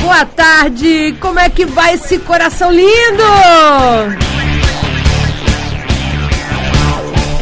Boa 0.00 0.24
tarde! 0.26 1.16
Como 1.20 1.40
é 1.40 1.50
que 1.50 1.64
vai 1.64 1.94
esse 1.94 2.18
coração 2.20 2.70
lindo? 2.70 3.24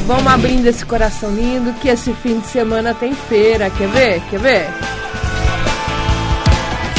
Vamos 0.07 0.27
abrindo 0.27 0.67
esse 0.67 0.87
coração 0.87 1.31
lindo 1.31 1.75
que 1.75 1.89
esse 1.89 2.15
fim 2.15 2.41
de 2.41 2.47
semana 2.47 2.95
tem 2.95 3.15
feira. 3.15 3.69
Quer 3.71 3.89
ver? 3.89 4.23
Quer 4.31 4.41
ver? 4.41 4.69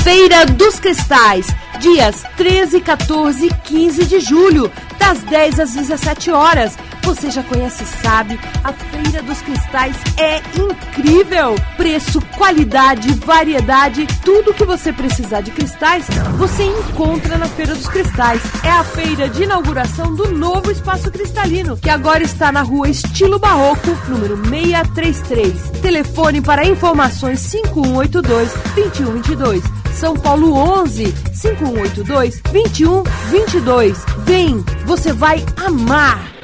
Feira 0.04 0.46
dos 0.46 0.80
Cristais, 0.80 1.48
dias 1.80 2.24
13, 2.38 2.82
14 2.82 3.48
e 3.48 3.54
15 3.54 4.06
de 4.06 4.20
julho, 4.20 4.72
das 5.00 5.20
10 5.24 5.60
às 5.60 5.74
17 5.74 6.30
horas 6.32 6.78
você 7.10 7.32
já 7.32 7.42
conhece 7.42 7.84
e 7.84 7.88
sabe, 7.88 8.40
a 8.64 8.72
Feira 8.72 9.24
dos 9.24 9.42
Cristais 9.42 9.96
é 10.16 10.38
incrível! 10.56 11.56
Preço, 11.76 12.22
qualidade, 12.38 13.12
variedade, 13.26 14.06
tudo 14.24 14.54
que 14.54 14.64
você 14.64 14.94
precisar 14.94 15.42
de 15.42 15.50
cristais, 15.50 16.06
você 16.38 16.64
encontra 16.64 17.36
na 17.36 17.48
Feira 17.48 17.74
dos 17.74 17.88
Cristais. 17.88 18.40
É 18.64 18.70
a 18.70 18.84
feira 18.84 19.28
de 19.28 19.42
inauguração 19.42 20.14
do 20.14 20.32
novo 20.32 20.70
Espaço 20.70 21.10
Cristalino, 21.10 21.76
que 21.78 21.90
agora 21.90 22.22
está 22.22 22.52
na 22.52 22.62
rua 22.62 22.88
Estilo 22.88 23.40
Barroco, 23.40 23.90
número 24.08 24.38
633. 24.38 25.82
Telefone 25.82 26.42
para 26.42 26.68
informações 26.68 27.40
5182 27.40 28.54
2122. 28.76 29.64
São 29.96 30.16
Paulo 30.16 30.54
11 30.54 31.12
5182 31.34 32.40
2122. 32.52 33.98
Vem, 34.26 34.64
você 34.86 35.12
vai 35.12 35.44
amar! 35.58 36.39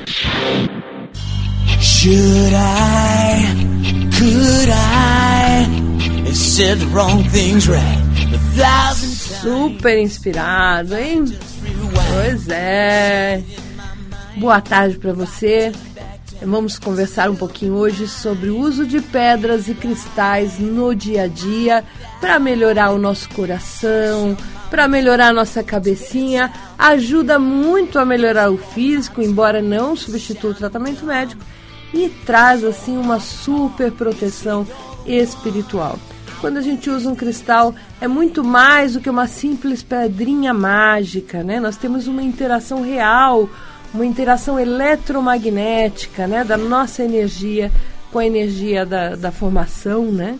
Should 1.80 2.54
I, 2.54 3.56
could 4.18 4.70
I, 4.72 6.32
said 6.34 6.80
the 6.80 6.88
wrong 6.88 7.24
things 7.24 7.68
right 7.68 8.06
Super 9.42 10.00
inspirado, 10.00 10.96
hein? 10.96 11.26
Pois 12.14 12.48
é. 12.50 13.44
Boa 14.38 14.62
tarde 14.62 14.98
para 14.98 15.14
você. 15.14 15.72
Vamos 16.42 16.78
conversar 16.78 17.30
um 17.30 17.36
pouquinho 17.36 17.74
hoje 17.74 18.08
sobre 18.08 18.50
o 18.50 18.60
uso 18.60 18.86
de 18.86 19.02
pedras 19.02 19.68
e 19.68 19.74
cristais 19.74 20.60
no 20.60 20.94
dia 20.94 21.24
a 21.24 21.28
dia 21.28 21.84
para 22.20 22.40
melhorar 22.40 22.92
o 22.92 22.98
nosso 22.98 23.30
coração, 23.30 24.36
para 24.70 24.88
melhorar 24.88 25.28
a 25.28 25.34
nossa 25.34 25.64
cabecinha, 25.64 26.52
ajuda 26.78 27.40
muito 27.40 28.00
a 28.00 28.06
melhorar 28.06 28.52
o 28.52 28.58
físico, 28.58 29.22
embora 29.22 29.62
não 29.62 29.96
substitua 29.96 30.52
o 30.52 30.56
tratamento 30.56 31.06
médico, 31.06 31.44
e 31.94 32.10
traz 32.26 32.64
assim 32.64 32.98
uma 32.98 33.20
super 33.20 33.92
proteção 33.92 34.68
espiritual. 35.06 35.98
Quando 36.42 36.58
a 36.58 36.62
gente 36.62 36.90
usa 36.90 37.10
um 37.10 37.16
cristal, 37.16 37.74
é 38.02 38.08
muito 38.08 38.44
mais 38.44 38.94
do 38.94 39.00
que 39.00 39.10
uma 39.10 39.28
simples 39.28 39.82
pedrinha 39.82 40.54
mágica, 40.54 41.44
né? 41.44 41.60
Nós 41.60 41.78
temos 41.78 42.08
uma 42.08 42.22
interação 42.22 42.82
real, 42.82 43.50
uma 43.94 44.06
interação 44.06 44.60
eletromagnética, 44.60 46.28
né? 46.28 46.44
Da 46.44 46.58
nossa 46.58 47.04
energia 47.04 47.72
com 48.12 48.20
a 48.20 48.26
energia 48.26 48.86
da, 48.86 49.16
da 49.16 49.32
formação, 49.32 50.12
né? 50.12 50.38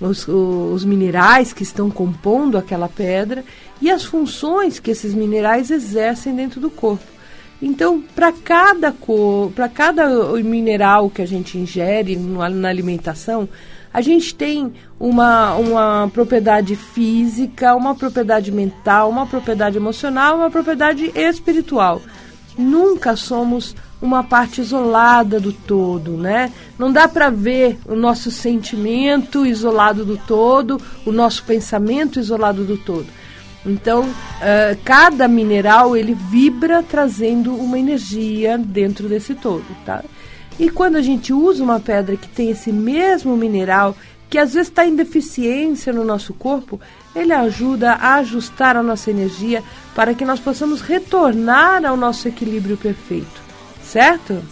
Os, 0.00 0.28
os 0.28 0.84
minerais 0.84 1.52
que 1.52 1.62
estão 1.62 1.90
compondo 1.90 2.58
aquela 2.58 2.88
pedra 2.88 3.42
e 3.80 3.90
as 3.90 4.04
funções 4.04 4.78
que 4.78 4.90
esses 4.90 5.14
minerais 5.14 5.70
exercem 5.70 6.34
dentro 6.34 6.60
do 6.60 6.68
corpo. 6.68 7.04
Então, 7.60 8.02
para 8.14 8.32
cada 8.32 8.94
para 9.54 9.68
cada 9.68 10.06
mineral 10.42 11.08
que 11.08 11.22
a 11.22 11.26
gente 11.26 11.56
ingere 11.56 12.14
na 12.14 12.68
alimentação, 12.68 13.48
a 13.92 14.02
gente 14.02 14.34
tem 14.34 14.74
uma, 15.00 15.54
uma 15.54 16.10
propriedade 16.12 16.76
física, 16.76 17.74
uma 17.74 17.94
propriedade 17.94 18.52
mental, 18.52 19.08
uma 19.08 19.26
propriedade 19.26 19.78
emocional, 19.78 20.36
uma 20.36 20.50
propriedade 20.50 21.10
espiritual. 21.14 22.02
Nunca 22.58 23.16
somos 23.16 23.74
uma 24.00 24.22
parte 24.22 24.60
isolada 24.60 25.40
do 25.40 25.52
todo, 25.52 26.12
né? 26.12 26.52
Não 26.78 26.92
dá 26.92 27.08
para 27.08 27.30
ver 27.30 27.78
o 27.86 27.94
nosso 27.94 28.30
sentimento 28.30 29.46
isolado 29.46 30.04
do 30.04 30.16
todo, 30.16 30.80
o 31.04 31.12
nosso 31.12 31.44
pensamento 31.44 32.18
isolado 32.18 32.64
do 32.64 32.76
todo. 32.76 33.06
Então, 33.64 34.02
uh, 34.02 34.78
cada 34.84 35.26
mineral 35.26 35.96
ele 35.96 36.14
vibra 36.14 36.82
trazendo 36.82 37.54
uma 37.54 37.78
energia 37.78 38.56
dentro 38.56 39.08
desse 39.08 39.34
todo, 39.34 39.64
tá? 39.84 40.04
E 40.58 40.70
quando 40.70 40.96
a 40.96 41.02
gente 41.02 41.32
usa 41.32 41.62
uma 41.62 41.80
pedra 41.80 42.16
que 42.16 42.28
tem 42.28 42.50
esse 42.50 42.72
mesmo 42.72 43.36
mineral, 43.36 43.94
que 44.30 44.38
às 44.38 44.54
vezes 44.54 44.68
está 44.68 44.86
em 44.86 44.94
deficiência 44.94 45.92
no 45.92 46.04
nosso 46.04 46.32
corpo, 46.32 46.80
ele 47.14 47.32
ajuda 47.32 47.92
a 47.92 48.14
ajustar 48.16 48.76
a 48.76 48.82
nossa 48.82 49.10
energia 49.10 49.62
para 49.94 50.14
que 50.14 50.24
nós 50.24 50.40
possamos 50.40 50.80
retornar 50.80 51.84
ao 51.84 51.96
nosso 51.96 52.28
equilíbrio 52.28 52.76
perfeito, 52.76 53.40
certo? 53.86 54.42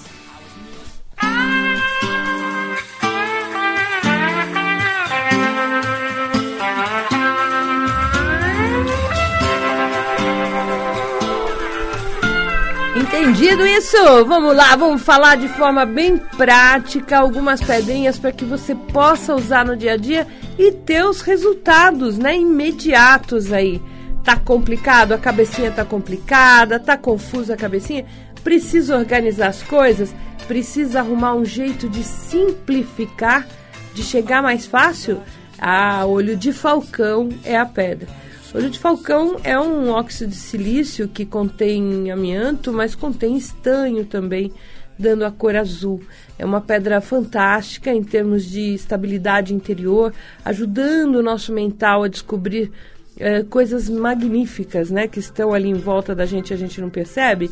Entendido 12.97 13.67
isso? 13.67 13.97
Vamos 14.25 14.57
lá, 14.57 14.77
vamos 14.77 15.03
falar 15.03 15.37
de 15.37 15.49
forma 15.49 15.85
bem 15.85 16.17
prática 16.17 17.19
algumas 17.19 17.61
pedrinhas 17.61 18.19
para 18.19 18.33
que 18.33 18.45
você 18.45 18.75
possa 18.75 19.35
usar 19.35 19.65
no 19.67 19.77
dia 19.77 19.95
a 19.95 19.97
dia 19.97 20.27
e 20.57 20.71
ter 20.71 21.05
os 21.05 21.21
resultados, 21.21 22.17
né, 22.17 22.37
imediatos 22.37 23.53
aí. 23.53 23.83
Tá 24.23 24.37
complicado, 24.37 25.13
a 25.13 25.19
cabecinha 25.19 25.71
tá 25.71 25.85
complicada, 25.85 26.81
tá 26.81 26.97
confusa 26.97 27.55
a 27.55 27.57
cabecinha, 27.57 28.07
precisa 28.45 28.97
organizar 28.97 29.49
as 29.49 29.63
coisas, 29.63 30.15
precisa 30.47 31.01
arrumar 31.01 31.35
um 31.35 31.45
jeito 31.45 31.89
de 31.89 32.05
simplificar, 32.05 33.49
de 33.95 34.03
chegar 34.05 34.43
mais 34.43 34.67
fácil. 34.67 35.21
Ah, 35.59 36.05
olho 36.07 36.37
de 36.37 36.53
falcão 36.53 37.31
é 37.43 37.57
a 37.57 37.65
pedra. 37.65 38.07
Olho 38.55 38.71
de 38.71 38.79
falcão 38.79 39.37
é 39.43 39.59
um 39.59 39.89
óxido 39.89 40.31
de 40.31 40.37
silício 40.37 41.09
que 41.09 41.27
contém 41.27 42.11
amianto, 42.11 42.73
mas 42.73 42.95
contém 42.95 43.37
estanho 43.37 44.05
também, 44.05 44.53
dando 44.97 45.25
a 45.25 45.31
cor 45.33 45.57
azul. 45.57 46.01
É 46.39 46.45
uma 46.45 46.61
pedra 46.61 47.01
fantástica 47.01 47.93
em 47.93 48.05
termos 48.05 48.45
de 48.45 48.75
estabilidade 48.75 49.53
interior, 49.53 50.13
ajudando 50.45 51.17
o 51.17 51.23
nosso 51.23 51.53
mental 51.53 52.05
a 52.05 52.09
descobrir 52.09 52.71
é, 53.19 53.43
coisas 53.43 53.89
magníficas, 53.89 54.91
né, 54.91 55.09
que 55.09 55.19
estão 55.19 55.53
ali 55.53 55.69
em 55.69 55.75
volta 55.75 56.15
da 56.15 56.27
gente 56.27 56.51
e 56.51 56.55
a 56.55 56.57
gente 56.57 56.81
não 56.81 56.91
percebe. 56.91 57.51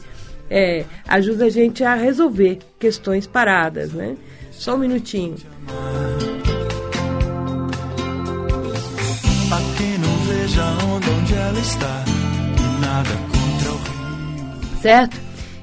É, 0.54 0.84
ajuda 1.08 1.46
a 1.46 1.48
gente 1.48 1.82
a 1.82 1.94
resolver 1.94 2.58
questões 2.78 3.26
paradas, 3.26 3.92
né? 3.92 4.16
Só 4.50 4.74
um 4.74 4.78
minutinho. 4.78 5.36
onde 11.22 11.34
ela 11.34 11.58
está 11.58 12.04
e 12.58 12.80
nada 12.80 13.10
contra 13.10 13.72
o 13.72 13.76
rio. 13.76 14.80
Certo? 14.80 15.20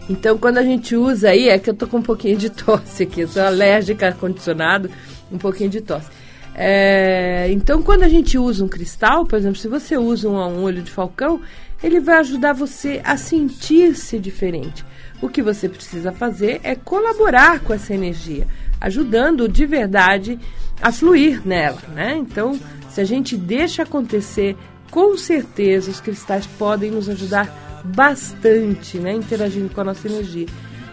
Então, 0.09 0.37
quando 0.37 0.57
a 0.57 0.63
gente 0.63 0.95
usa 0.95 1.29
aí, 1.29 1.49
é 1.49 1.59
que 1.59 1.69
eu 1.69 1.73
tô 1.73 1.85
com 1.85 1.97
um 1.97 2.01
pouquinho 2.01 2.37
de 2.37 2.49
tosse 2.49 3.03
aqui, 3.03 3.21
eu 3.21 3.27
sou 3.27 3.43
alérgica 3.43 4.07
a 4.07 4.09
ar-condicionado, 4.09 4.89
um 5.31 5.37
pouquinho 5.37 5.69
de 5.69 5.81
tosse. 5.81 6.09
É, 6.55 7.47
então, 7.51 7.81
quando 7.81 8.03
a 8.03 8.09
gente 8.09 8.37
usa 8.37 8.65
um 8.65 8.67
cristal, 8.67 9.25
por 9.25 9.37
exemplo, 9.37 9.57
se 9.57 9.67
você 9.67 9.97
usa 9.97 10.27
um, 10.27 10.35
um 10.35 10.63
olho 10.63 10.81
de 10.81 10.91
falcão, 10.91 11.39
ele 11.83 11.99
vai 11.99 12.17
ajudar 12.19 12.53
você 12.53 13.01
a 13.03 13.17
sentir-se 13.17 14.19
diferente. 14.19 14.85
O 15.21 15.29
que 15.29 15.41
você 15.41 15.67
precisa 15.67 16.11
fazer 16.11 16.61
é 16.63 16.75
colaborar 16.75 17.59
com 17.59 17.73
essa 17.73 17.93
energia, 17.93 18.47
ajudando 18.79 19.47
de 19.47 19.65
verdade 19.65 20.39
a 20.81 20.91
fluir 20.91 21.45
nela, 21.45 21.81
né? 21.93 22.15
Então, 22.15 22.57
se 22.89 23.01
a 23.01 23.03
gente 23.03 23.35
deixa 23.35 23.83
acontecer, 23.83 24.55
com 24.89 25.17
certeza 25.17 25.91
os 25.91 25.99
cristais 25.99 26.47
podem 26.47 26.91
nos 26.91 27.09
ajudar 27.09 27.81
bastante, 27.83 28.97
né, 28.97 29.13
interagindo 29.13 29.73
com 29.73 29.81
a 29.81 29.85
nossa 29.85 30.07
energia. 30.07 30.47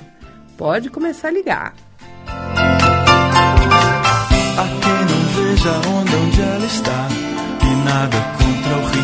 Pode 0.56 0.89
começar 0.91 1.29
a 1.29 1.31
ligar. 1.31 1.75
Há 4.59 4.67
quem 4.83 5.05
não 5.06 5.23
veja 5.37 5.71
a 5.71 5.79
onda 5.88 6.17
onde 6.17 6.43
ela 6.43 6.67
está 6.67 7.09
e 7.62 7.75
nada 7.85 8.19
contra 8.38 8.77
o 8.77 8.85
rio. 8.91 9.03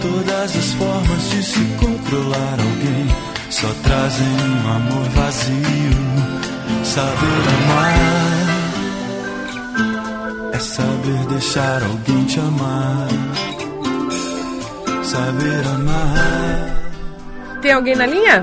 Todas 0.00 0.56
as 0.56 0.72
formas 0.72 1.30
de 1.30 1.42
se 1.42 1.60
controlar 1.78 2.56
alguém 2.58 3.27
só 3.50 3.68
trazem 3.82 4.26
um 4.26 4.72
amor 4.72 5.08
vazio. 5.10 6.08
Saber 6.84 7.48
amar 7.58 7.94
é 10.52 10.58
saber 10.58 11.26
deixar 11.28 11.82
alguém 11.82 12.24
te 12.24 12.40
amar. 12.40 13.08
Saber 15.02 15.66
amar. 15.74 16.78
Tem 17.62 17.72
alguém 17.72 17.96
na 17.96 18.06
linha? 18.06 18.42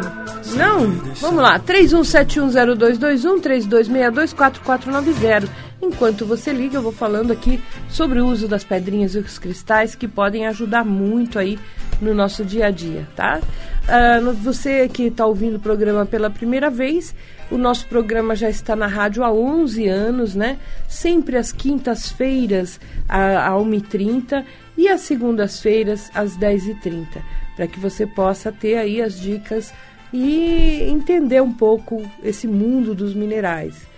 Não? 0.56 0.92
Vamos 1.22 1.42
lá. 1.42 1.58
31710221 1.60 3.40
32624490. 3.42 5.48
Enquanto 5.82 6.26
você 6.26 6.52
liga, 6.52 6.78
eu 6.78 6.82
vou 6.82 6.92
falando 6.92 7.32
aqui 7.32 7.62
sobre 7.90 8.20
o 8.20 8.28
uso 8.28 8.48
das 8.48 8.64
pedrinhas 8.64 9.14
e 9.14 9.20
os 9.20 9.38
cristais 9.38 9.94
que 9.94 10.08
podem 10.08 10.48
ajudar 10.48 10.86
muito 10.86 11.38
aí 11.38 11.60
no 12.02 12.14
nosso 12.14 12.44
dia 12.44 12.68
a 12.68 12.72
dia, 12.72 13.08
tá? 13.16 13.40
Uh, 13.40 14.34
você 14.34 14.88
que 14.88 15.04
está 15.04 15.26
ouvindo 15.26 15.56
o 15.56 15.60
programa 15.60 16.06
pela 16.06 16.30
primeira 16.30 16.70
vez, 16.70 17.14
o 17.52 17.58
nosso 17.58 17.88
programa 17.88 18.36
já 18.36 18.50
está 18.50 18.76
na 18.76 18.88
rádio 18.88 19.24
há 19.24 19.32
11 19.32 19.88
anos, 19.88 20.36
né? 20.36 20.58
Sempre 20.88 21.38
às 21.38 21.52
quintas-feiras, 21.52 22.80
a 23.08 23.52
1h30 23.52 24.44
e 24.78 24.88
às 24.88 25.02
segundas-feiras, 25.02 26.10
às 26.14 26.38
10h30, 26.38 27.22
para 27.56 27.68
que 27.68 27.80
você 27.80 28.08
possa 28.08 28.52
ter 28.52 28.78
aí 28.78 29.02
as 29.02 29.20
dicas 29.20 29.74
e 30.12 30.84
entender 30.90 31.42
um 31.42 31.54
pouco 31.54 32.02
esse 32.24 32.48
mundo 32.48 32.96
dos 32.96 33.14
minerais. 33.14 33.95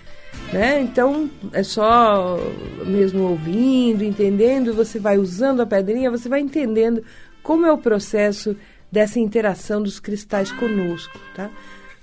Né? 0.51 0.81
Então 0.81 1.29
é 1.51 1.61
só 1.61 2.37
mesmo 2.85 3.23
ouvindo, 3.23 4.03
entendendo, 4.03 4.73
você 4.73 4.97
vai 4.97 5.17
usando 5.17 5.61
a 5.61 5.65
pedrinha, 5.65 6.09
você 6.09 6.29
vai 6.29 6.39
entendendo 6.39 7.03
como 7.43 7.65
é 7.65 7.71
o 7.71 7.77
processo 7.77 8.55
dessa 8.91 9.19
interação 9.19 9.81
dos 9.81 9.99
cristais 9.99 10.51
conosco, 10.51 11.19
tá? 11.35 11.49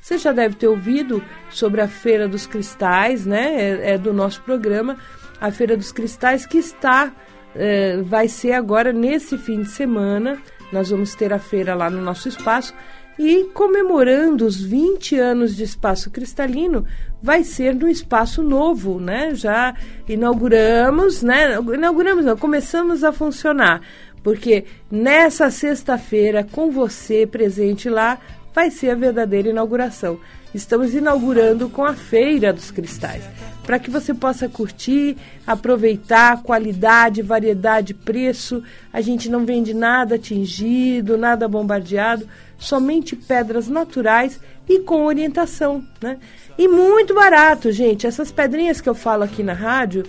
Você 0.00 0.18
já 0.18 0.32
deve 0.32 0.56
ter 0.56 0.68
ouvido 0.68 1.24
sobre 1.48 1.80
a 1.80 1.88
Feira 1.88 2.28
dos 2.28 2.46
Cristais, 2.46 3.24
né? 3.24 3.54
É, 3.56 3.92
é 3.92 3.98
do 3.98 4.12
nosso 4.12 4.42
programa, 4.42 4.98
a 5.40 5.50
Feira 5.50 5.78
dos 5.78 5.92
Cristais 5.92 6.44
que 6.44 6.58
está, 6.58 7.10
é, 7.54 8.02
vai 8.02 8.28
ser 8.28 8.52
agora 8.52 8.92
nesse 8.92 9.38
fim 9.38 9.62
de 9.62 9.70
semana. 9.70 10.38
Nós 10.70 10.90
vamos 10.90 11.14
ter 11.14 11.32
a 11.32 11.38
feira 11.38 11.74
lá 11.74 11.88
no 11.88 12.02
nosso 12.02 12.28
espaço 12.28 12.74
e 13.18 13.44
comemorando 13.54 14.46
os 14.46 14.60
20 14.60 15.18
anos 15.18 15.54
de 15.54 15.62
Espaço 15.62 16.10
Cristalino, 16.10 16.84
vai 17.22 17.44
ser 17.44 17.74
no 17.74 17.88
espaço 17.88 18.42
novo, 18.42 19.00
né? 19.00 19.34
Já 19.34 19.74
inauguramos, 20.08 21.22
né? 21.22 21.54
Inauguramos, 21.74 22.24
não, 22.24 22.36
começamos 22.36 23.04
a 23.04 23.12
funcionar, 23.12 23.80
porque 24.22 24.64
nessa 24.90 25.50
sexta-feira, 25.50 26.44
com 26.44 26.70
você 26.70 27.26
presente 27.26 27.88
lá, 27.88 28.18
vai 28.54 28.70
ser 28.70 28.90
a 28.90 28.94
verdadeira 28.94 29.48
inauguração. 29.48 30.18
Estamos 30.54 30.94
inaugurando 30.94 31.68
com 31.68 31.84
a 31.84 31.94
Feira 31.94 32.52
dos 32.52 32.70
Cristais, 32.70 33.24
para 33.64 33.78
que 33.78 33.90
você 33.90 34.12
possa 34.12 34.48
curtir, 34.48 35.16
aproveitar 35.46 36.42
qualidade, 36.42 37.22
variedade, 37.22 37.94
preço. 37.94 38.62
A 38.92 39.00
gente 39.00 39.28
não 39.28 39.44
vende 39.44 39.74
nada 39.74 40.18
tingido, 40.18 41.16
nada 41.16 41.48
bombardeado 41.48 42.28
somente 42.58 43.14
pedras 43.14 43.68
naturais 43.68 44.40
e 44.68 44.80
com 44.80 45.04
orientação, 45.04 45.84
né? 46.00 46.18
E 46.56 46.66
muito 46.68 47.14
barato, 47.14 47.70
gente. 47.72 48.06
Essas 48.06 48.32
pedrinhas 48.32 48.80
que 48.80 48.88
eu 48.88 48.94
falo 48.94 49.24
aqui 49.24 49.42
na 49.42 49.52
rádio, 49.52 50.04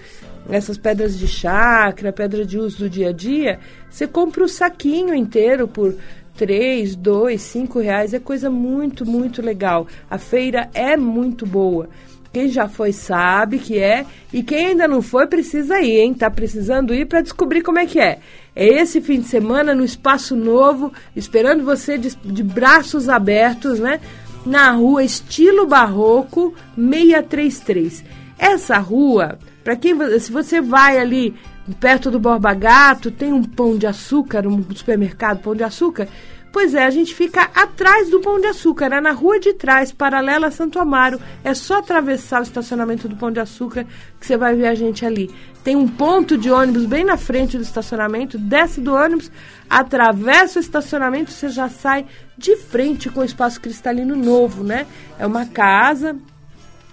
essas 0.50 0.78
pedras 0.78 1.18
de 1.18 1.28
chakra, 1.28 2.14
pedra 2.14 2.46
de 2.46 2.58
uso 2.58 2.80
do 2.80 2.90
dia 2.90 3.10
a 3.10 3.12
dia, 3.12 3.60
você 3.90 4.08
compra 4.08 4.44
o 4.44 4.48
saquinho 4.48 5.14
inteiro 5.14 5.68
por 5.68 5.96
três, 6.36 6.96
dois, 6.96 7.42
cinco 7.42 7.80
reais. 7.80 8.14
É 8.14 8.20
coisa 8.20 8.50
muito, 8.50 9.06
muito 9.06 9.42
legal. 9.42 9.88
A 10.10 10.18
feira 10.18 10.70
é 10.74 10.96
muito 10.96 11.46
boa. 11.46 11.90
Quem 12.36 12.50
já 12.50 12.68
foi 12.68 12.92
sabe 12.92 13.60
que 13.60 13.80
é. 13.80 14.06
E 14.34 14.44
quem 14.44 14.66
ainda 14.66 14.90
não 14.90 15.02
foi, 15.02 15.26
precisa 15.26 15.80
ir, 15.80 16.02
hein? 16.02 16.14
Tá 16.14 16.30
precisando 16.30 16.94
ir 16.94 17.06
para 17.06 17.22
descobrir 17.22 17.62
como 17.62 17.80
é 17.80 17.86
que 17.86 17.98
é. 17.98 18.20
É 18.54 18.68
esse 18.68 19.00
fim 19.00 19.22
de 19.22 19.28
semana 19.28 19.74
no 19.74 19.86
Espaço 19.86 20.36
Novo, 20.36 20.92
esperando 21.16 21.64
você 21.64 21.98
de, 21.98 22.14
de 22.26 22.44
braços 22.44 23.08
abertos, 23.08 23.80
né? 23.80 24.02
Na 24.46 24.70
rua 24.72 25.02
Estilo 25.02 25.66
Barroco 25.66 26.54
633. 26.76 28.04
Essa 28.38 28.80
rua, 28.80 29.40
para 29.64 29.78
quem 29.78 29.96
se 30.20 30.30
você 30.30 30.60
vai 30.60 31.00
ali 31.00 31.34
perto 31.80 32.12
do 32.12 32.20
Borba 32.20 32.54
Gato, 32.54 33.12
tem 33.12 33.32
um 33.32 33.46
pão 33.46 33.78
de 33.78 33.88
açúcar, 33.88 34.46
um 34.46 34.62
supermercado 34.76 35.40
pão 35.40 35.56
de 35.56 35.64
açúcar, 35.64 36.10
Pois 36.56 36.74
é, 36.74 36.86
a 36.86 36.90
gente 36.90 37.14
fica 37.14 37.50
atrás 37.54 38.10
do 38.10 38.22
Pão 38.22 38.40
de 38.40 38.48
Açúcar, 38.48 38.86
é 38.86 39.02
na 39.02 39.12
rua 39.12 39.38
de 39.38 39.52
trás, 39.52 39.92
paralela 39.92 40.48
a 40.48 40.52
Santo 40.52 40.80
Amaro. 40.80 41.20
É 41.44 41.54
só 41.54 41.80
atravessar 41.80 42.40
o 42.40 42.44
estacionamento 42.44 43.10
do 43.10 43.18
Pão 43.18 43.30
de 43.30 43.42
Açúcar 43.42 43.86
que 44.18 44.26
você 44.26 44.38
vai 44.38 44.56
ver 44.56 44.68
a 44.68 44.74
gente 44.74 45.06
ali. 45.06 45.30
Tem 45.66 45.76
um 45.76 45.86
ponto 45.86 46.38
de 46.38 46.50
ônibus 46.50 46.86
bem 46.86 47.04
na 47.04 47.18
frente 47.18 47.58
do 47.58 47.64
estacionamento, 47.64 48.38
desce 48.38 48.80
do 48.80 48.94
ônibus, 48.94 49.30
atravessa 49.70 50.58
o 50.58 50.62
estacionamento, 50.62 51.30
você 51.30 51.50
já 51.50 51.68
sai 51.68 52.06
de 52.38 52.56
frente 52.56 53.10
com 53.10 53.20
o 53.20 53.26
espaço 53.26 53.60
cristalino 53.60 54.16
novo, 54.16 54.64
né? 54.64 54.88
É 55.20 55.28
uma 55.28 55.46
casa 55.46 56.16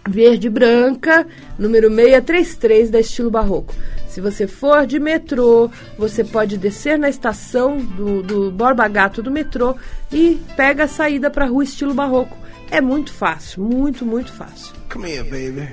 verde 0.09 0.51
branca, 0.51 1.25
número 1.57 1.89
633 1.89 2.91
da 2.91 2.99
estilo 2.99 3.31
barroco. 3.31 3.73
Se 4.13 4.21
você 4.21 4.47
for 4.47 4.87
de 4.87 5.01
metrô, 5.01 5.71
você 5.97 6.23
pode 6.23 6.59
descer 6.59 6.99
na 6.99 7.09
estação 7.09 7.79
do, 7.79 8.23
do 8.23 8.51
Borba 8.51 8.87
Gato 8.87 9.23
do 9.23 9.31
metrô 9.31 9.75
e 10.13 10.39
pega 10.55 10.85
a 10.85 10.89
saída 10.89 11.31
para 11.31 11.47
a 11.47 11.49
rua 11.49 11.65
estilo 11.65 11.95
barroco. 11.95 12.37
É 12.71 12.79
muito 12.79 13.11
fácil, 13.11 13.63
muito, 13.63 14.05
muito 14.05 14.31
fácil. 14.31 14.75
Come 14.93 15.11
here, 15.11 15.25
baby. 15.25 15.71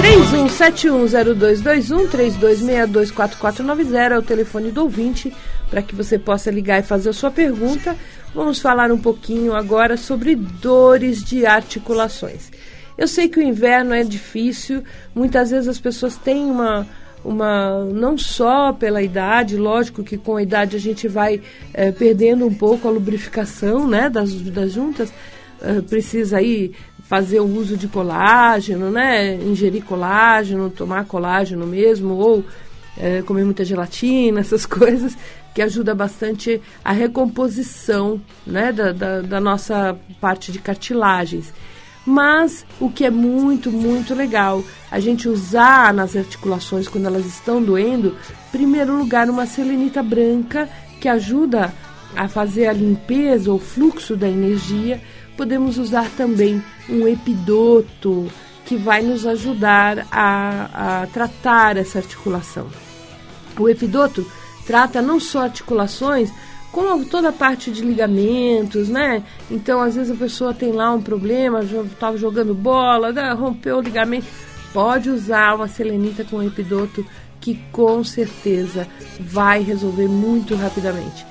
31710221 0.00 2.08
32624490 2.08 4.12
é 4.12 4.18
o 4.18 4.22
telefone 4.22 4.70
do 4.70 4.82
ouvinte 4.82 5.32
para 5.68 5.82
que 5.82 5.94
você 5.94 6.18
possa 6.18 6.50
ligar 6.50 6.80
e 6.80 6.82
fazer 6.82 7.10
a 7.10 7.12
sua 7.12 7.30
pergunta 7.30 7.94
Vamos 8.32 8.60
falar 8.60 8.92
um 8.92 8.98
pouquinho 8.98 9.54
agora 9.54 9.96
sobre 9.96 10.36
dores 10.36 11.24
de 11.24 11.44
articulações. 11.46 12.50
Eu 12.96 13.08
sei 13.08 13.28
que 13.28 13.40
o 13.40 13.42
inverno 13.42 13.92
é 13.92 14.04
difícil, 14.04 14.84
muitas 15.12 15.50
vezes 15.50 15.68
as 15.68 15.80
pessoas 15.80 16.16
têm 16.16 16.44
uma, 16.44 16.86
uma 17.24 17.84
não 17.86 18.16
só 18.16 18.72
pela 18.72 19.02
idade, 19.02 19.56
lógico 19.56 20.04
que 20.04 20.16
com 20.16 20.36
a 20.36 20.42
idade 20.42 20.76
a 20.76 20.78
gente 20.78 21.08
vai 21.08 21.40
é, 21.74 21.90
perdendo 21.90 22.46
um 22.46 22.54
pouco 22.54 22.86
a 22.86 22.90
lubrificação 22.90 23.88
né, 23.88 24.08
das, 24.08 24.32
das 24.32 24.72
juntas, 24.72 25.12
é, 25.60 25.80
precisa 25.80 26.38
aí 26.38 26.72
fazer 27.02 27.40
o 27.40 27.46
uso 27.46 27.76
de 27.76 27.88
colágeno, 27.88 28.90
né, 28.90 29.34
ingerir 29.34 29.82
colágeno, 29.82 30.70
tomar 30.70 31.04
colágeno 31.06 31.66
mesmo, 31.66 32.14
ou 32.14 32.44
é, 32.96 33.22
comer 33.22 33.44
muita 33.44 33.64
gelatina, 33.64 34.38
essas 34.40 34.64
coisas 34.64 35.16
que 35.54 35.62
ajuda 35.62 35.94
bastante 35.94 36.60
a 36.84 36.92
recomposição 36.92 38.20
né, 38.46 38.72
da, 38.72 38.92
da, 38.92 39.20
da 39.20 39.40
nossa 39.40 39.98
parte 40.20 40.52
de 40.52 40.58
cartilagens. 40.58 41.52
Mas 42.06 42.64
o 42.80 42.90
que 42.90 43.04
é 43.04 43.10
muito, 43.10 43.70
muito 43.70 44.14
legal, 44.14 44.64
a 44.90 44.98
gente 44.98 45.28
usar 45.28 45.92
nas 45.92 46.16
articulações 46.16 46.88
quando 46.88 47.06
elas 47.06 47.26
estão 47.26 47.62
doendo, 47.62 48.16
em 48.48 48.50
primeiro 48.52 48.96
lugar, 48.96 49.28
uma 49.28 49.46
selenita 49.46 50.02
branca 50.02 50.68
que 51.00 51.08
ajuda 51.08 51.72
a 52.16 52.26
fazer 52.26 52.66
a 52.66 52.72
limpeza, 52.72 53.52
o 53.52 53.58
fluxo 53.58 54.16
da 54.16 54.28
energia, 54.28 55.00
podemos 55.36 55.78
usar 55.78 56.08
também 56.16 56.62
um 56.88 57.06
epidoto 57.06 58.28
que 58.64 58.76
vai 58.76 59.02
nos 59.02 59.26
ajudar 59.26 60.06
a, 60.10 61.02
a 61.02 61.06
tratar 61.08 61.76
essa 61.76 61.98
articulação. 61.98 62.68
O 63.58 63.68
epidoto 63.68 64.26
trata 64.66 65.02
não 65.02 65.18
só 65.18 65.42
articulações, 65.42 66.30
como 66.72 67.04
toda 67.04 67.30
a 67.30 67.32
parte 67.32 67.70
de 67.70 67.82
ligamentos, 67.82 68.88
né? 68.88 69.24
Então, 69.50 69.80
às 69.80 69.96
vezes 69.96 70.12
a 70.12 70.18
pessoa 70.18 70.54
tem 70.54 70.72
lá 70.72 70.92
um 70.92 71.02
problema, 71.02 71.62
estava 71.62 72.16
jogando 72.16 72.54
bola, 72.54 73.12
né? 73.12 73.32
rompeu 73.32 73.78
o 73.78 73.80
ligamento. 73.80 74.26
Pode 74.72 75.10
usar 75.10 75.56
uma 75.56 75.66
selenita 75.66 76.24
com 76.24 76.42
epidoto 76.42 77.04
que 77.40 77.58
com 77.72 78.04
certeza 78.04 78.86
vai 79.18 79.62
resolver 79.62 80.06
muito 80.06 80.54
rapidamente. 80.54 81.26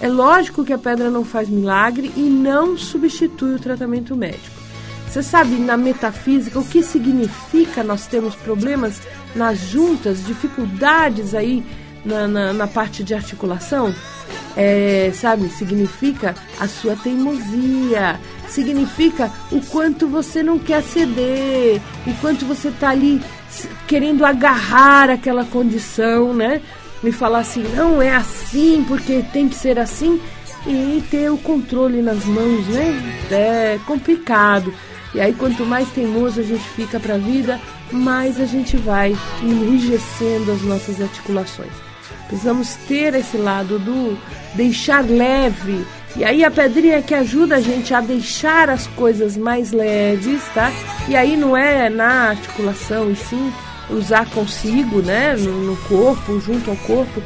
É 0.00 0.08
lógico 0.08 0.64
que 0.64 0.72
a 0.72 0.78
pedra 0.78 1.10
não 1.10 1.24
faz 1.24 1.48
milagre 1.48 2.12
e 2.16 2.20
não 2.20 2.76
substitui 2.76 3.54
o 3.54 3.60
tratamento 3.60 4.14
médico. 4.14 4.62
Você 5.08 5.22
sabe 5.22 5.56
na 5.56 5.76
metafísica 5.76 6.58
o 6.58 6.64
que 6.64 6.82
significa 6.82 7.82
nós 7.82 8.06
termos 8.06 8.34
problemas 8.34 9.00
nas 9.34 9.58
juntas, 9.58 10.24
dificuldades 10.24 11.34
aí 11.34 11.64
na, 12.04 12.28
na, 12.28 12.52
na 12.52 12.66
parte 12.66 13.02
de 13.02 13.14
articulação? 13.14 13.94
É, 14.56 15.10
sabe, 15.14 15.48
significa 15.48 16.34
a 16.60 16.68
sua 16.68 16.94
teimosia, 16.94 18.20
significa 18.48 19.30
o 19.50 19.60
quanto 19.60 20.06
você 20.06 20.42
não 20.42 20.58
quer 20.58 20.82
ceder, 20.82 21.80
o 22.06 22.14
quanto 22.20 22.46
você 22.46 22.68
está 22.68 22.90
ali 22.90 23.20
querendo 23.86 24.24
agarrar 24.24 25.10
aquela 25.10 25.44
condição, 25.44 26.32
né? 26.32 26.62
Me 27.02 27.12
falar 27.12 27.40
assim, 27.40 27.64
não 27.74 28.00
é 28.00 28.14
assim, 28.14 28.84
porque 28.86 29.24
tem 29.32 29.48
que 29.48 29.56
ser 29.56 29.78
assim, 29.78 30.20
e 30.66 31.02
ter 31.10 31.30
o 31.30 31.36
controle 31.36 32.00
nas 32.00 32.24
mãos, 32.24 32.66
né? 32.68 33.26
É 33.30 33.78
complicado. 33.86 34.72
E 35.14 35.20
aí, 35.20 35.32
quanto 35.32 35.64
mais 35.64 35.88
teimoso 35.90 36.40
a 36.40 36.42
gente 36.42 36.64
fica 36.70 36.98
para 36.98 37.14
a 37.14 37.18
vida, 37.18 37.60
mais 37.92 38.40
a 38.40 38.46
gente 38.46 38.76
vai 38.76 39.16
enrijecendo 39.42 40.50
as 40.50 40.62
nossas 40.62 41.00
articulações. 41.00 41.93
Precisamos 42.28 42.74
ter 42.88 43.14
esse 43.14 43.36
lado 43.36 43.78
do 43.78 44.18
deixar 44.54 45.04
leve. 45.04 45.84
E 46.16 46.24
aí 46.24 46.44
a 46.44 46.50
pedrinha 46.50 47.02
que 47.02 47.14
ajuda 47.14 47.56
a 47.56 47.60
gente 47.60 47.92
a 47.92 48.00
deixar 48.00 48.70
as 48.70 48.86
coisas 48.88 49.36
mais 49.36 49.72
leves, 49.72 50.42
tá? 50.54 50.72
E 51.08 51.16
aí 51.16 51.36
não 51.36 51.56
é 51.56 51.90
na 51.90 52.30
articulação, 52.30 53.10
e 53.10 53.16
sim 53.16 53.52
usar 53.90 54.28
consigo, 54.30 55.02
né? 55.02 55.34
No, 55.36 55.60
no 55.60 55.76
corpo, 55.88 56.40
junto 56.40 56.70
ao 56.70 56.76
corpo, 56.76 57.22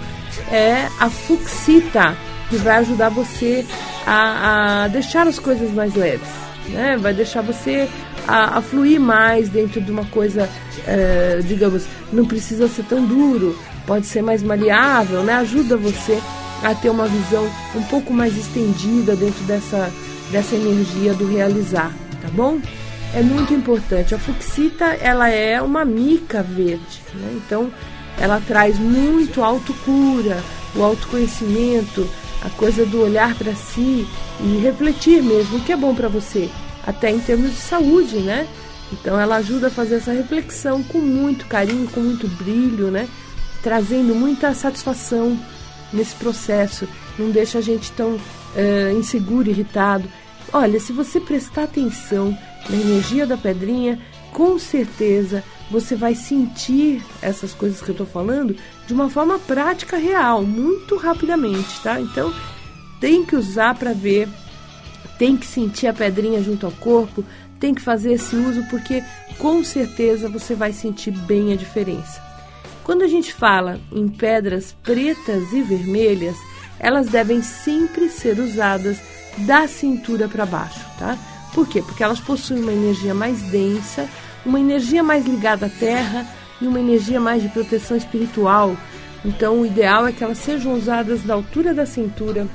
é 0.51 0.89
a 0.99 1.11
fuxita, 1.11 2.17
que 2.49 2.57
vai 2.57 2.79
ajudar 2.79 3.11
você 3.11 3.65
a, 4.07 4.85
a 4.85 4.89
deixar 4.89 5.27
as 5.27 5.39
coisas 5.39 5.71
mais 5.71 5.95
leves, 5.95 6.29
né? 6.69 6.97
Vai 6.97 7.13
deixar 7.13 7.43
você 7.43 7.89
a, 8.27 8.59
a 8.59 8.63
fluir 8.63 8.99
mais 8.99 9.49
dentro 9.49 9.81
de 9.81 9.91
uma 9.91 10.05
coisa, 10.07 10.49
é, 10.87 11.41
digamos, 11.45 11.87
não 12.13 12.25
precisa 12.25 12.69
ser 12.69 12.85
tão 12.85 13.05
duro, 13.05 13.59
pode 13.89 14.07
ser 14.07 14.21
mais 14.21 14.43
maleável, 14.43 15.23
né? 15.23 15.33
Ajuda 15.33 15.75
você 15.75 16.21
a 16.63 16.75
ter 16.75 16.91
uma 16.91 17.09
visão 17.09 17.51
um 17.75 17.83
pouco 17.85 18.13
mais 18.13 18.37
estendida 18.37 19.17
dentro 19.17 19.43
dessa, 19.45 19.91
dessa 20.31 20.55
energia 20.55 21.15
do 21.15 21.27
realizar, 21.27 21.91
tá 22.21 22.29
bom? 22.35 22.61
É 23.15 23.23
muito 23.23 23.55
importante. 23.55 24.15
A 24.15 24.19
fuxita, 24.19 24.85
ela 24.85 25.31
é 25.31 25.63
uma 25.63 25.87
mica 25.87 26.43
verde, 26.43 27.01
né? 27.15 27.33
Então, 27.37 27.71
ela 28.21 28.43
traz 28.47 28.79
muito 28.79 29.43
autocura, 29.43 30.39
o 30.77 30.83
autoconhecimento, 30.83 32.07
a 32.45 32.51
coisa 32.51 32.85
do 32.85 33.01
olhar 33.01 33.35
para 33.37 33.55
si 33.55 34.07
e 34.41 34.59
refletir 34.59 35.23
mesmo 35.23 35.57
o 35.57 35.61
que 35.63 35.73
é 35.73 35.77
bom 35.77 35.95
para 35.95 36.09
você, 36.09 36.51
até 36.87 37.11
em 37.11 37.21
termos 37.21 37.53
de 37.53 37.57
saúde, 37.57 38.19
né? 38.19 38.47
Então 38.93 39.19
ela 39.19 39.37
ajuda 39.37 39.69
a 39.69 39.71
fazer 39.71 39.97
essa 39.97 40.13
reflexão 40.13 40.83
com 40.83 40.99
muito 40.99 41.47
carinho, 41.47 41.89
com 41.89 42.01
muito 42.01 42.29
brilho, 42.29 42.91
né? 42.91 43.09
Trazendo 43.63 44.15
muita 44.15 44.55
satisfação 44.55 45.39
nesse 45.93 46.15
processo, 46.15 46.89
não 47.19 47.31
deixa 47.31 47.59
a 47.59 47.63
gente 47.63 47.91
tão 47.93 48.15
uh, 48.15 48.99
inseguro, 48.99 49.51
irritado. 49.51 50.09
Olha, 50.53 50.79
se 50.81 50.93
você 50.93 51.21
prestar 51.21 51.65
atenção 51.65 52.37
na 52.69 52.77
energia 52.77 53.27
da 53.27 53.37
pedrinha, 53.37 53.99
com 54.33 54.59
certeza 54.59 55.43
você 55.71 55.95
vai 55.95 56.15
sentir 56.15 57.03
essas 57.21 57.53
coisas 57.53 57.83
que 57.83 57.91
eu 57.91 57.93
estou 57.93 58.07
falando 58.07 58.57
de 58.87 58.95
uma 58.95 59.11
forma 59.11 59.39
prática, 59.39 59.97
real, 59.99 60.43
muito 60.43 60.97
rapidamente, 60.97 61.81
tá? 61.83 62.01
Então 62.01 62.33
tem 63.01 63.25
que 63.25 63.37
usar 63.37 63.75
para 63.75 63.93
ver, 63.93 64.29
tem 65.19 65.37
que 65.37 65.47
sentir 65.47 65.87
a 65.87 65.93
pedrinha 65.93 66.43
junto 66.43 66.65
ao 66.65 66.73
corpo, 66.73 67.25
tem 67.61 67.75
que 67.75 67.83
fazer 67.83 68.13
esse 68.13 68.35
uso 68.35 68.65
porque 68.71 69.03
com 69.37 69.63
certeza 69.63 70.29
você 70.29 70.55
vai 70.55 70.73
sentir 70.73 71.11
bem 71.11 71.53
a 71.53 71.57
diferença. 71.57 72.28
Quando 72.89 73.03
a 73.03 73.07
gente 73.07 73.35
fala 73.35 73.79
em 73.93 74.09
pedras 74.09 74.75
pretas 74.83 75.53
e 75.53 75.61
vermelhas, 75.61 76.39
elas 76.81 77.09
devem 77.09 77.43
sempre 77.43 78.09
ser 78.09 78.39
usadas 78.39 78.99
da 79.41 79.69
cintura 79.69 80.27
para 80.27 80.47
baixo, 80.47 80.81
tá? 80.99 81.19
Por 81.53 81.69
quê? 81.69 81.83
Porque 81.83 82.03
elas 82.03 82.19
possuem 82.19 82.63
uma 82.63 82.73
energia 82.73 83.13
mais 83.13 83.43
densa, 83.43 84.09
uma 84.43 84.59
energia 84.59 85.03
mais 85.03 85.27
ligada 85.27 85.67
à 85.67 85.69
terra 85.69 86.27
e 86.63 86.67
uma 86.67 86.81
energia 86.81 87.21
mais 87.21 87.43
de 87.43 87.51
proteção 87.51 87.95
espiritual. 87.95 88.75
Então, 89.23 89.61
o 89.61 89.67
ideal 89.67 90.07
é 90.07 90.13
que 90.13 90.25
elas 90.25 90.39
sejam 90.39 90.73
usadas 90.73 91.23
da 91.23 91.35
altura 91.35 91.75
da 91.75 91.85
cintura 91.85 92.49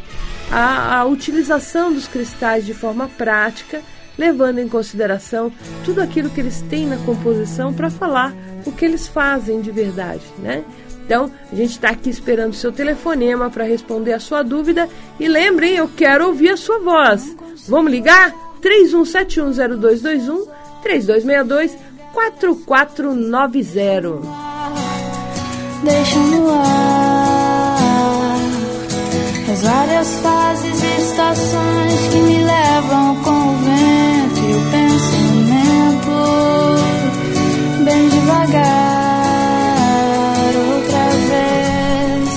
a, 0.52 1.00
a 1.00 1.06
utilização 1.06 1.94
dos 1.94 2.08
cristais 2.08 2.66
de 2.66 2.74
forma 2.74 3.10
prática 3.18 3.82
levando 4.18 4.60
em 4.60 4.68
consideração 4.68 5.52
tudo 5.84 6.02
aquilo 6.02 6.30
que 6.30 6.42
eles 6.42 6.62
têm 6.70 6.86
na 6.86 6.98
composição 6.98 7.74
para 7.74 7.90
falar 7.90 8.34
o 8.66 8.72
que 8.72 8.86
eles 8.86 9.08
fazem 9.08 9.62
de 9.62 9.72
verdade, 9.72 10.22
né? 10.38 10.64
Então, 11.04 11.32
a 11.52 11.56
gente 11.56 11.72
está 11.72 11.90
aqui 11.90 12.10
esperando 12.10 12.52
o 12.52 12.56
seu 12.56 12.72
telefonema 12.72 13.50
para 13.50 13.64
responder 13.64 14.14
a 14.14 14.20
sua 14.20 14.44
dúvida. 14.44 14.88
E 15.20 15.28
lembrem, 15.28 15.76
eu 15.76 15.90
quero 15.90 16.28
ouvir 16.28 16.52
a 16.52 16.58
sua 16.58 16.80
voz. 16.80 17.36
Vamos 17.68 17.92
ligar? 17.92 18.32
31710221 18.62 20.48
3262 20.84 21.76
4490. 22.14 24.22
Deixa 25.84 26.20
no 26.20 26.52
ar 26.52 27.11
as 29.52 29.62
várias 29.64 30.20
fases 30.20 30.82
e 30.82 31.02
estações 31.02 32.08
que 32.08 32.20
me 32.20 32.42
levam 32.42 33.22
com 33.22 33.32
o 33.32 33.58
vento 33.58 34.42
pensamento 34.72 36.16
bem 37.84 38.08
devagar 38.08 38.62
outra 40.56 41.10
vez. 41.28 42.30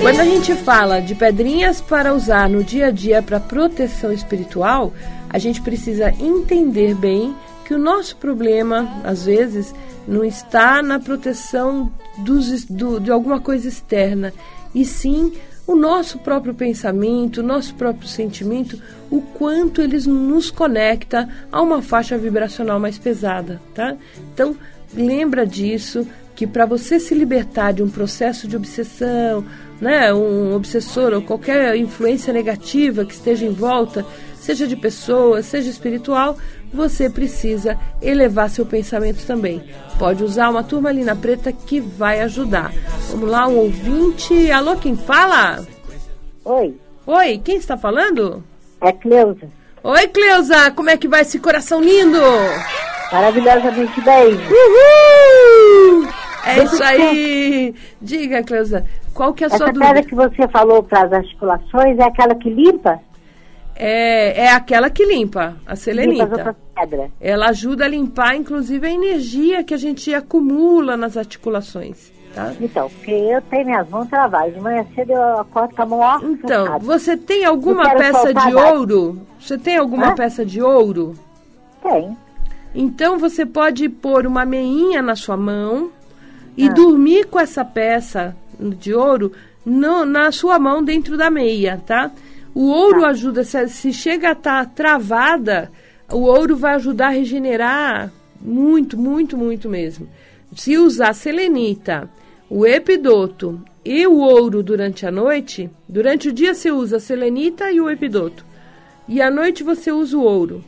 Quando 0.00 0.20
a 0.20 0.24
gente 0.24 0.54
fala 0.54 1.00
de 1.00 1.14
pedrinhas 1.14 1.82
para 1.82 2.14
usar 2.14 2.48
no 2.48 2.64
dia 2.64 2.86
a 2.86 2.90
dia 2.90 3.20
para 3.20 3.38
proteção 3.38 4.10
espiritual, 4.10 4.94
a 5.28 5.38
gente 5.38 5.60
precisa 5.60 6.10
entender 6.18 6.94
bem 6.94 7.36
que 7.66 7.74
o 7.74 7.78
nosso 7.78 8.16
problema, 8.16 9.02
às 9.04 9.26
vezes, 9.26 9.74
não 10.08 10.24
está 10.24 10.82
na 10.82 10.98
proteção 10.98 11.92
dos, 12.16 12.64
do, 12.64 12.98
de 12.98 13.10
alguma 13.10 13.40
coisa 13.40 13.68
externa, 13.68 14.32
e 14.74 14.82
sim 14.82 15.32
o 15.66 15.74
nosso 15.74 16.18
próprio 16.18 16.54
pensamento, 16.54 17.38
o 17.38 17.42
nosso 17.42 17.74
próprio 17.74 18.08
sentimento, 18.08 18.80
o 19.10 19.20
quanto 19.20 19.82
eles 19.82 20.06
nos 20.06 20.50
conecta 20.50 21.28
a 21.50 21.60
uma 21.60 21.82
faixa 21.82 22.16
vibracional 22.16 22.78
mais 22.78 22.98
pesada, 22.98 23.60
tá? 23.74 23.96
Então, 24.32 24.56
lembra 24.94 25.44
disso, 25.44 26.06
que 26.36 26.46
para 26.46 26.66
você 26.66 27.00
se 27.00 27.14
libertar 27.14 27.72
de 27.72 27.82
um 27.82 27.88
processo 27.88 28.46
de 28.46 28.54
obsessão, 28.56 29.44
né, 29.80 30.12
um 30.12 30.54
obsessor 30.54 31.14
ou 31.14 31.22
qualquer 31.22 31.74
influência 31.76 32.32
negativa 32.32 33.04
que 33.04 33.14
esteja 33.14 33.46
em 33.46 33.52
volta, 33.52 34.04
seja 34.38 34.66
de 34.66 34.76
pessoa, 34.76 35.42
seja 35.42 35.70
espiritual, 35.70 36.36
você 36.76 37.08
precisa 37.10 37.78
elevar 38.02 38.50
seu 38.50 38.66
pensamento 38.66 39.26
também. 39.26 39.62
Pode 39.98 40.22
usar 40.22 40.50
uma 40.50 40.62
turmalina 40.62 41.16
preta 41.16 41.50
que 41.50 41.80
vai 41.80 42.20
ajudar. 42.20 42.70
Vamos 43.10 43.30
lá, 43.30 43.48
um 43.48 43.56
ouvinte. 43.56 44.50
Alô, 44.52 44.76
quem 44.76 44.94
fala? 44.94 45.64
Oi. 46.44 46.74
Oi, 47.06 47.40
quem 47.42 47.56
está 47.56 47.76
falando? 47.76 48.44
É 48.80 48.92
Cleusa. 48.92 49.48
Oi, 49.82 50.08
Cleusa, 50.08 50.70
como 50.72 50.90
é 50.90 50.96
que 50.96 51.08
vai 51.08 51.22
esse 51.22 51.38
coração 51.38 51.80
lindo? 51.82 52.18
Maravilhosamente 53.10 54.00
bem. 54.02 54.34
Uhul! 54.34 56.08
É 56.44 56.62
isso 56.64 56.82
aí! 56.82 57.74
Diga, 58.02 58.42
Cleusa, 58.42 58.84
qual 59.14 59.32
que 59.32 59.44
é 59.44 59.46
a 59.46 59.48
Essa 59.48 59.56
sua 59.58 59.66
pedra 59.72 59.88
dúvida? 60.02 60.08
que 60.08 60.14
você 60.14 60.48
falou 60.48 60.82
para 60.82 61.04
as 61.06 61.12
articulações 61.12 61.98
é 61.98 62.02
aquela 62.04 62.34
que 62.34 62.50
limpa? 62.50 63.00
É, 63.78 64.44
é 64.44 64.52
aquela 64.52 64.88
que 64.88 65.04
limpa, 65.04 65.40
a 65.66 65.72
Limpa 65.72 65.76
selenita. 65.76 66.56
pedras. 66.74 67.10
Ela 67.20 67.48
ajuda 67.50 67.84
a 67.84 67.88
limpar, 67.88 68.34
inclusive, 68.34 68.86
a 68.86 68.90
energia 68.90 69.62
que 69.62 69.74
a 69.74 69.76
gente 69.76 70.12
acumula 70.14 70.96
nas 70.96 71.16
articulações, 71.16 72.10
tá? 72.34 72.54
Então, 72.60 72.88
porque 72.88 73.10
eu 73.10 73.42
tenho 73.42 73.66
minhas 73.66 73.86
mãos 73.90 74.08
travadas. 74.08 74.54
De 74.54 74.60
manhã 74.60 74.84
cedo 74.94 75.12
eu 75.12 75.40
acordo 75.40 75.74
com 75.74 75.82
a 75.82 75.86
mão 75.86 75.98
ó, 76.00 76.18
Então, 76.22 76.64
fechada. 76.64 76.78
você 76.84 77.16
tem 77.18 77.44
alguma 77.44 77.90
peça 77.94 78.32
de 78.32 78.54
ouro? 78.54 79.20
Você 79.38 79.58
tem 79.58 79.76
alguma 79.76 80.08
Hã? 80.08 80.14
peça 80.14 80.44
de 80.44 80.62
ouro? 80.62 81.14
Tem. 81.82 82.16
Então 82.74 83.18
você 83.18 83.44
pode 83.46 83.88
pôr 83.88 84.26
uma 84.26 84.44
meinha 84.46 85.00
na 85.02 85.14
sua 85.16 85.36
mão 85.36 85.90
e 86.56 86.68
Ah. 86.68 86.72
dormir 86.72 87.26
com 87.26 87.38
essa 87.38 87.64
peça 87.64 88.34
de 88.58 88.94
ouro 88.94 89.32
no- 89.64 90.04
na 90.06 90.32
sua 90.32 90.58
mão 90.58 90.82
dentro 90.82 91.16
da 91.16 91.30
meia, 91.30 91.80
tá? 91.86 92.10
O 92.56 92.68
ouro 92.68 93.02
Tá. 93.02 93.08
ajuda, 93.08 93.44
se, 93.44 93.68
se 93.68 93.92
chega 93.92 94.30
a 94.30 94.32
estar 94.32 94.64
travada, 94.74 95.70
o 96.10 96.20
ouro 96.20 96.56
vai 96.56 96.76
ajudar 96.76 97.08
a 97.08 97.10
regenerar 97.10 98.10
muito, 98.40 98.96
muito, 98.96 99.36
muito 99.36 99.68
mesmo. 99.68 100.08
Se 100.56 100.78
usar 100.78 101.12
selenita, 101.12 102.08
o 102.48 102.64
epidoto 102.64 103.60
e 103.84 104.06
o 104.06 104.16
ouro 104.16 104.62
durante 104.62 105.04
a 105.04 105.10
noite, 105.10 105.68
durante 105.86 106.30
o 106.30 106.32
dia 106.32 106.54
você 106.54 106.70
usa 106.70 106.96
a 106.96 107.00
selenita 107.00 107.70
e 107.70 107.78
o 107.78 107.90
epidoto. 107.90 108.42
E 109.06 109.20
à 109.20 109.30
noite 109.30 109.62
você 109.62 109.92
usa 109.92 110.16
o 110.16 110.22
ouro 110.22 110.64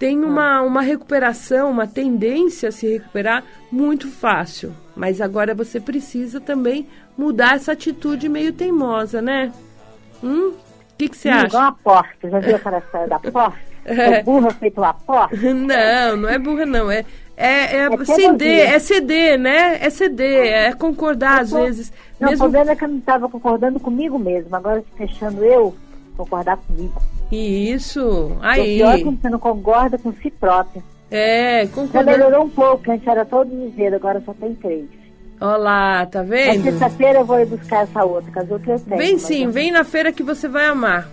tem 0.00 0.24
uma, 0.24 0.62
uma 0.62 0.80
recuperação, 0.80 1.70
uma 1.70 1.86
tendência 1.86 2.70
a 2.70 2.72
se 2.72 2.90
recuperar 2.90 3.44
muito 3.70 4.08
fácil. 4.08 4.74
Mas 4.96 5.20
agora 5.20 5.54
você 5.54 5.78
precisa 5.78 6.40
também 6.40 6.86
mudar 7.18 7.56
essa 7.56 7.72
atitude 7.72 8.26
meio 8.26 8.50
teimosa, 8.54 9.20
né? 9.20 9.52
Hum? 10.24 10.54
O 11.00 11.02
que 11.02 11.08
que 11.08 11.16
você 11.16 11.28
Igual 11.30 11.46
acha? 11.46 11.58
uma 11.58 11.72
porta. 11.72 12.28
Já 12.30 12.38
viu 12.40 12.56
aquela 12.56 12.78
história 12.78 13.08
da 13.08 13.18
porta? 13.32 13.58
É. 13.86 14.20
O 14.20 14.24
burro 14.24 14.50
feito 14.52 14.78
uma 14.80 14.92
porta? 14.92 15.34
Não, 15.36 16.16
não 16.18 16.28
é 16.28 16.38
burra, 16.38 16.66
não. 16.66 16.90
É, 16.90 17.04
é, 17.36 17.76
é, 17.76 17.84
É 17.86 18.04
ceder, 18.04 18.70
é 18.74 18.78
ceder, 18.78 19.38
né? 19.38 19.78
É 19.80 19.88
ceder, 19.88 20.46
é 20.46 20.72
concordar 20.74 21.40
às 21.40 21.50
vezes. 21.52 21.90
Não, 22.20 22.28
o 22.28 22.30
Mesmo... 22.32 22.44
problema 22.44 22.72
é 22.72 22.76
que 22.76 22.84
eu 22.84 22.88
não 22.88 22.98
estava 22.98 23.28
concordando 23.30 23.80
comigo 23.80 24.18
mesmo. 24.18 24.54
Agora, 24.54 24.84
deixando 24.98 25.42
eu 25.42 25.74
concordar 26.18 26.58
comigo. 26.58 27.00
Isso, 27.32 28.32
O 28.36 28.40
pior 28.40 28.90
é 28.90 28.94
aí. 28.94 29.02
quando 29.04 29.20
você 29.22 29.30
não 29.30 29.38
concorda 29.38 29.96
com 29.96 30.12
si 30.12 30.30
próprio. 30.30 30.82
É, 31.10 31.64
Já 31.64 31.72
concordar. 31.72 32.04
melhorou 32.12 32.44
um 32.44 32.50
pouco, 32.50 32.90
antes 32.90 33.06
era 33.06 33.24
todos 33.24 33.52
os 33.52 33.72
dedos, 33.72 33.94
agora 33.94 34.22
só 34.24 34.34
tem 34.34 34.54
três. 34.54 34.84
Olha 35.40 35.56
lá, 35.56 36.06
tá 36.06 36.18
Na 36.18 36.24
vendo? 36.24 36.62
sexta-feira 36.64 37.20
eu 37.20 37.24
vou 37.24 37.44
buscar 37.46 37.84
essa 37.84 38.04
outra, 38.04 38.30
que 38.30 38.38
as 38.38 38.50
outras 38.50 38.80
eu 38.82 38.86
tenho. 38.88 39.00
Vem 39.00 39.18
sim, 39.18 39.44
eu- 39.44 39.50
vem 39.50 39.70
na 39.70 39.84
feira 39.84 40.12
que 40.12 40.22
você 40.22 40.46
vai 40.48 40.66
amar. 40.66 41.08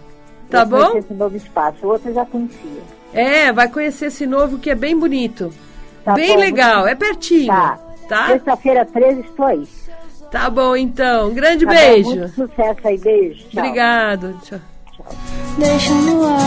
Tá 0.50 0.62
eu 0.62 0.66
bom? 0.66 0.98
Esse 0.98 1.14
novo 1.14 1.36
espaço, 1.38 1.78
o 1.84 1.90
outro 1.90 2.10
eu 2.10 2.16
já 2.16 2.26
conhecia. 2.26 2.82
É, 3.14 3.52
vai 3.54 3.70
conhecer 3.70 4.08
esse 4.08 4.28
novo 4.28 4.60
que 4.60 4.70
é 4.70 4.76
bem 4.76 4.98
bonito. 4.98 5.52
Tá 6.04 6.14
bem 6.14 6.34
bom, 6.36 6.40
legal, 6.42 6.88
é 6.88 6.94
pertinho. 6.96 7.48
Tá. 7.48 7.80
Tá? 8.10 8.28
Sexta-feira 8.28 8.86
13 8.86 9.22
estou 9.22 9.46
aí. 9.46 9.68
Tá 10.32 10.50
bom, 10.50 10.76
então. 10.76 11.34
Grande 11.34 11.66
Tá 11.66 11.72
bom? 11.74 11.78
beijo. 11.80 12.10
Muito 12.10 12.36
sucesso 12.36 12.80
aí, 12.86 12.98
beijo. 12.98 13.46
Tchau. 13.50 13.64
Obrigado. 13.64 14.34
Tchau. 14.44 14.60
Deixa 15.58 15.94
no 15.94 16.26
ar 16.26 16.38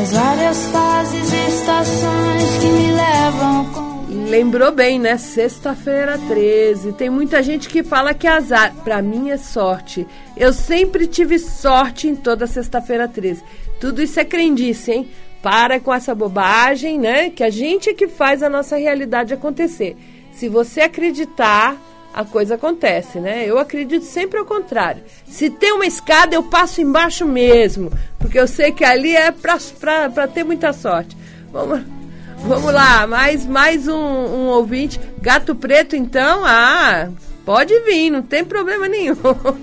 as 0.00 0.12
várias 0.12 0.66
fases 0.72 1.32
e 1.32 1.48
estações 1.48 2.58
que 2.60 2.66
me 2.66 2.92
levam 2.92 3.64
com 3.72 3.81
Lembrou 4.12 4.70
bem, 4.70 4.98
né? 4.98 5.16
Sexta-feira 5.16 6.18
13. 6.18 6.92
Tem 6.92 7.08
muita 7.08 7.42
gente 7.42 7.68
que 7.68 7.82
fala 7.82 8.12
que 8.12 8.26
é 8.26 8.30
azar. 8.30 8.74
Pra 8.84 9.00
mim 9.00 9.30
é 9.30 9.38
sorte. 9.38 10.06
Eu 10.36 10.52
sempre 10.52 11.06
tive 11.06 11.38
sorte 11.38 12.08
em 12.08 12.14
toda 12.14 12.46
sexta-feira 12.46 13.08
13. 13.08 13.42
Tudo 13.80 14.02
isso 14.02 14.20
é 14.20 14.24
crendice, 14.24 14.92
hein? 14.92 15.08
Para 15.42 15.80
com 15.80 15.94
essa 15.94 16.14
bobagem, 16.14 16.98
né? 16.98 17.30
Que 17.30 17.42
a 17.42 17.48
gente 17.48 17.88
é 17.88 17.94
que 17.94 18.06
faz 18.06 18.42
a 18.42 18.50
nossa 18.50 18.76
realidade 18.76 19.32
acontecer. 19.32 19.96
Se 20.34 20.46
você 20.46 20.82
acreditar, 20.82 21.76
a 22.12 22.22
coisa 22.22 22.56
acontece, 22.56 23.18
né? 23.18 23.44
Eu 23.46 23.58
acredito 23.58 24.04
sempre 24.04 24.38
ao 24.38 24.44
contrário. 24.44 25.02
Se 25.26 25.48
tem 25.48 25.72
uma 25.72 25.86
escada, 25.86 26.34
eu 26.34 26.42
passo 26.42 26.82
embaixo 26.82 27.24
mesmo. 27.24 27.90
Porque 28.18 28.38
eu 28.38 28.46
sei 28.46 28.72
que 28.72 28.84
ali 28.84 29.16
é 29.16 29.32
pra, 29.32 29.58
pra, 29.80 30.10
pra 30.10 30.28
ter 30.28 30.44
muita 30.44 30.72
sorte. 30.74 31.16
Vamos. 31.50 32.01
Vamos 32.44 32.72
lá, 32.72 33.06
mais, 33.06 33.46
mais 33.46 33.86
um, 33.86 33.94
um 33.94 34.48
ouvinte. 34.48 34.98
Gato 35.20 35.54
preto, 35.54 35.94
então? 35.94 36.42
Ah, 36.44 37.08
pode 37.44 37.78
vir, 37.80 38.10
não 38.10 38.22
tem 38.22 38.44
problema 38.44 38.88
nenhum. 38.88 39.14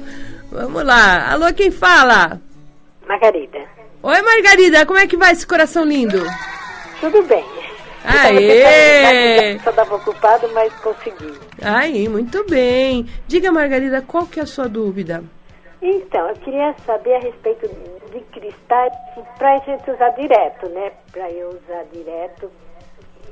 Vamos 0.50 0.84
lá. 0.86 1.30
Alô, 1.32 1.54
quem 1.54 1.72
fala? 1.72 2.40
Margarida. 3.08 3.60
Oi, 4.02 4.22
Margarida, 4.22 4.86
como 4.86 4.98
é 4.98 5.08
que 5.08 5.18
vai 5.18 5.34
esse 5.34 5.46
coração 5.46 5.84
lindo? 5.84 6.24
Tudo 7.02 7.22
bem. 7.24 7.46
Aê! 8.06 9.60
Só 9.60 9.72
estava 9.72 9.96
ocupado, 9.96 10.50
mas 10.54 10.74
consegui. 10.76 11.34
Aí, 11.62 12.08
muito 12.08 12.46
bem. 12.46 13.06
Diga, 13.28 13.52
Margarida, 13.52 14.02
qual 14.02 14.26
que 14.26 14.40
é 14.40 14.44
a 14.44 14.48
sua 14.48 14.70
dúvida? 14.70 15.22
Então, 15.82 16.30
eu 16.30 16.36
queria 16.36 16.74
saber 16.86 17.16
a 17.16 17.20
respeito 17.20 17.68
de 18.12 18.20
cristais 18.32 18.94
para 19.38 19.56
a 19.56 19.60
gente 19.60 19.92
usar 19.92 20.10
direto, 20.12 20.70
né? 20.70 20.92
Para 21.12 21.30
eu 21.32 21.50
usar 21.50 21.84
direto. 21.92 22.50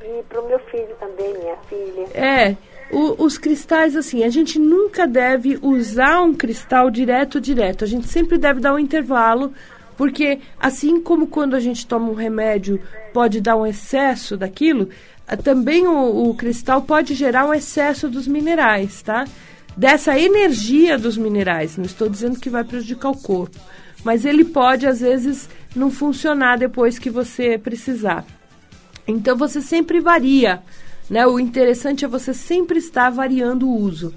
E 0.04 0.24
para 0.24 0.42
o 0.42 0.48
meu 0.48 0.60
filho 0.60 0.96
também, 1.00 1.34
minha 1.38 1.56
filha. 1.70 2.08
É, 2.14 2.56
o- 2.92 3.24
os 3.24 3.38
cristais, 3.38 3.96
assim, 3.96 4.24
a 4.24 4.30
gente 4.30 4.58
nunca 4.60 5.06
deve 5.08 5.58
usar 5.62 6.22
um 6.22 6.34
cristal 6.34 6.90
direto, 6.90 7.40
direto. 7.42 7.84
A 7.84 7.88
gente 7.88 8.08
sempre 8.08 8.38
deve 8.38 8.60
dar 8.60 8.74
um 8.74 8.80
intervalo, 8.80 9.54
porque 9.98 10.40
assim 10.60 11.02
como 11.02 11.28
quando 11.28 11.56
a 11.56 11.60
gente 11.60 11.86
toma 11.86 12.10
um 12.10 12.14
remédio 12.14 12.80
pode 13.14 13.42
dar 13.42 13.56
um 13.58 13.66
excesso 13.66 14.38
daquilo, 14.38 14.90
também 15.44 15.86
o, 15.88 16.30
o 16.30 16.36
cristal 16.36 16.82
pode 16.84 17.14
gerar 17.16 17.46
um 17.46 17.54
excesso 17.54 18.08
dos 18.08 18.28
minerais, 18.28 19.02
tá? 19.02 19.26
Dessa 19.76 20.18
energia 20.18 20.98
dos 20.98 21.18
minerais. 21.18 21.78
Não 21.78 21.86
estou 21.86 22.08
dizendo 22.08 22.40
que 22.40 22.50
vai 22.50 22.64
prejudicar 22.64 23.10
o 23.10 23.18
corpo, 23.18 23.60
mas 24.04 24.24
ele 24.26 24.46
pode, 24.46 24.88
às 24.88 25.02
vezes, 25.02 25.50
não 25.76 25.92
funcionar 25.92 26.58
depois 26.58 26.98
que 26.98 27.10
você 27.10 27.58
precisar. 27.58 28.26
Então 29.08 29.38
você 29.38 29.62
sempre 29.62 30.00
varia, 30.00 30.62
né? 31.10 31.26
O 31.26 31.40
interessante 31.40 32.04
é 32.04 32.08
você 32.08 32.34
sempre 32.34 32.80
estar 32.80 33.10
variando 33.10 33.68
o 33.68 33.76
uso. 33.76 34.14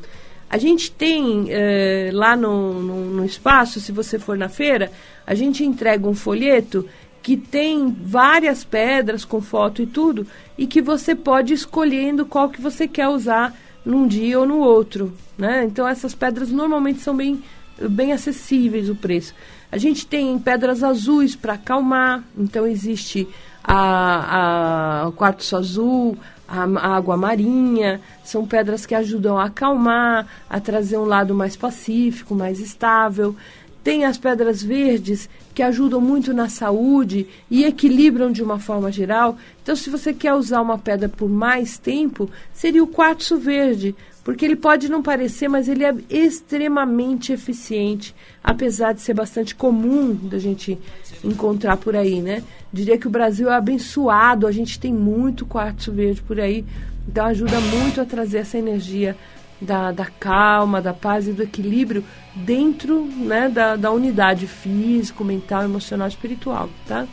A 0.48 0.59
gente 0.59 0.90
tem 0.90 1.46
eh, 1.48 2.11
lá 2.12 2.35
no, 2.35 2.83
no, 2.83 3.05
no 3.05 3.24
espaço, 3.24 3.81
se 3.81 3.92
você 3.92 4.18
for 4.18 4.37
na 4.37 4.48
feira, 4.48 4.90
a 5.24 5.33
gente 5.33 5.64
entrega 5.64 6.09
um 6.09 6.14
folheto 6.14 6.88
que 7.22 7.37
tem 7.37 7.94
várias 8.03 8.64
pedras 8.64 9.24
com 9.24 9.40
foto 9.40 9.83
e 9.83 9.87
tudo, 9.87 10.26
e 10.59 10.66
que 10.66 10.81
você 10.81 11.14
pode 11.14 11.53
ir 11.53 11.57
escolhendo 11.57 12.26
qual 12.26 12.48
que 12.48 12.61
você 12.61 12.88
quer 12.88 13.09
usar 13.09 13.55
num 13.85 14.09
dia 14.09 14.40
ou 14.40 14.46
no 14.46 14.59
outro, 14.59 15.12
né? 15.38 15.64
Então 15.64 15.87
essas 15.87 16.14
pedras 16.14 16.50
normalmente 16.50 17.00
são 17.00 17.16
bem, 17.16 17.42
bem 17.88 18.12
acessíveis 18.12 18.88
o 18.88 18.96
preço. 18.96 19.35
A 19.70 19.79
gente 19.79 20.07
tem 20.07 20.37
pedras 20.38 20.83
azuis 20.83 21.37
para 21.37 21.55
acalmar, 21.55 22.24
então 22.37 22.66
existe 22.66 23.29
a, 23.62 25.07
a, 25.07 25.12
quartzo 25.12 25.57
azul, 25.57 26.16
a, 26.49 26.64
a 26.64 26.96
água 26.96 27.16
marinha, 27.16 28.01
são 28.25 28.46
pedras 28.46 28.87
que 28.87 28.94
ajudam 28.94 29.38
a 29.38 29.44
acalmar, 29.44 30.27
a 30.49 30.61
trazer 30.61 30.99
um 30.99 31.05
lado 31.05 31.35
mais 31.35 31.57
pacífico, 31.57 32.35
mais 32.35 32.61
estável. 32.61 33.37
Tem 33.83 34.05
as 34.05 34.19
pedras 34.19 34.62
verdes 34.62 35.29
que 35.55 35.62
ajudam 35.62 36.01
muito 36.01 36.35
na 36.35 36.49
saúde 36.49 37.27
e 37.51 37.64
equilibram 37.64 38.31
de 38.31 38.43
uma 38.43 38.59
forma 38.59 38.93
geral. 38.93 39.38
Então, 39.62 39.75
se 39.75 39.88
você 39.88 40.12
quer 40.12 40.35
usar 40.35 40.61
uma 40.61 40.79
pedra 40.79 41.09
por 41.09 41.29
mais 41.29 41.79
tempo, 41.79 42.31
seria 42.53 42.85
o 42.85 42.87
quartzo 42.87 43.38
verde, 43.38 43.95
porque 44.23 44.45
ele 44.45 44.57
pode 44.57 44.88
não 44.90 45.03
parecer, 45.03 45.49
mas 45.49 45.69
ele 45.69 45.85
é 45.85 45.95
extremamente 46.09 47.33
eficiente, 47.33 48.14
apesar 48.45 48.93
de 48.93 49.01
ser 49.01 49.14
bastante 49.14 49.55
comum 49.55 50.14
da 50.14 50.38
gente 50.38 50.79
encontrar 51.25 51.77
por 51.79 51.97
aí, 51.97 52.21
né? 52.21 52.43
Diria 52.73 52.99
que 52.99 53.07
o 53.07 53.11
Brasil 53.11 53.51
é 53.51 53.55
abençoado, 53.55 54.47
a 54.47 54.53
gente 54.53 54.79
tem 54.79 54.93
muito 54.93 55.47
quartzo 55.47 55.90
verde 55.90 56.23
por 56.23 56.38
aí, 56.38 56.64
então 57.09 57.27
ajuda 57.27 57.59
muito 57.61 58.01
a 58.01 58.05
trazer 58.05 58.38
essa 58.38 58.59
energia 58.59 59.16
da, 59.61 59.92
da 59.92 60.07
calma, 60.07 60.81
da 60.81 60.94
paz 60.94 61.29
e 61.29 61.33
do 61.33 61.42
equilíbrio 61.42 62.05
dentro 62.35 63.05
né, 63.05 63.49
da, 63.49 63.77
da 63.77 63.90
unidade 63.90 64.46
físico, 64.46 65.25
mental, 65.25 65.62
emocional 65.64 66.09
e 66.09 66.11
espiritual, 66.11 66.70
tá? 66.87 67.07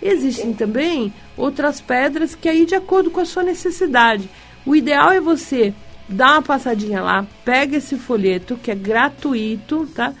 Existem 0.00 0.52
também 0.52 1.12
outras 1.36 1.80
pedras 1.80 2.34
que 2.34 2.48
aí 2.48 2.66
de 2.66 2.74
acordo 2.74 3.10
com 3.10 3.20
a 3.20 3.24
sua 3.24 3.42
necessidade. 3.42 4.28
O 4.66 4.74
ideal 4.74 5.12
é 5.12 5.20
você 5.20 5.72
dar 6.08 6.32
uma 6.32 6.42
passadinha 6.42 7.00
lá, 7.00 7.26
pega 7.44 7.76
esse 7.76 7.96
folheto 7.96 8.56
que 8.56 8.70
é 8.70 8.74
gratuito, 8.74 9.86
tá? 9.94 10.12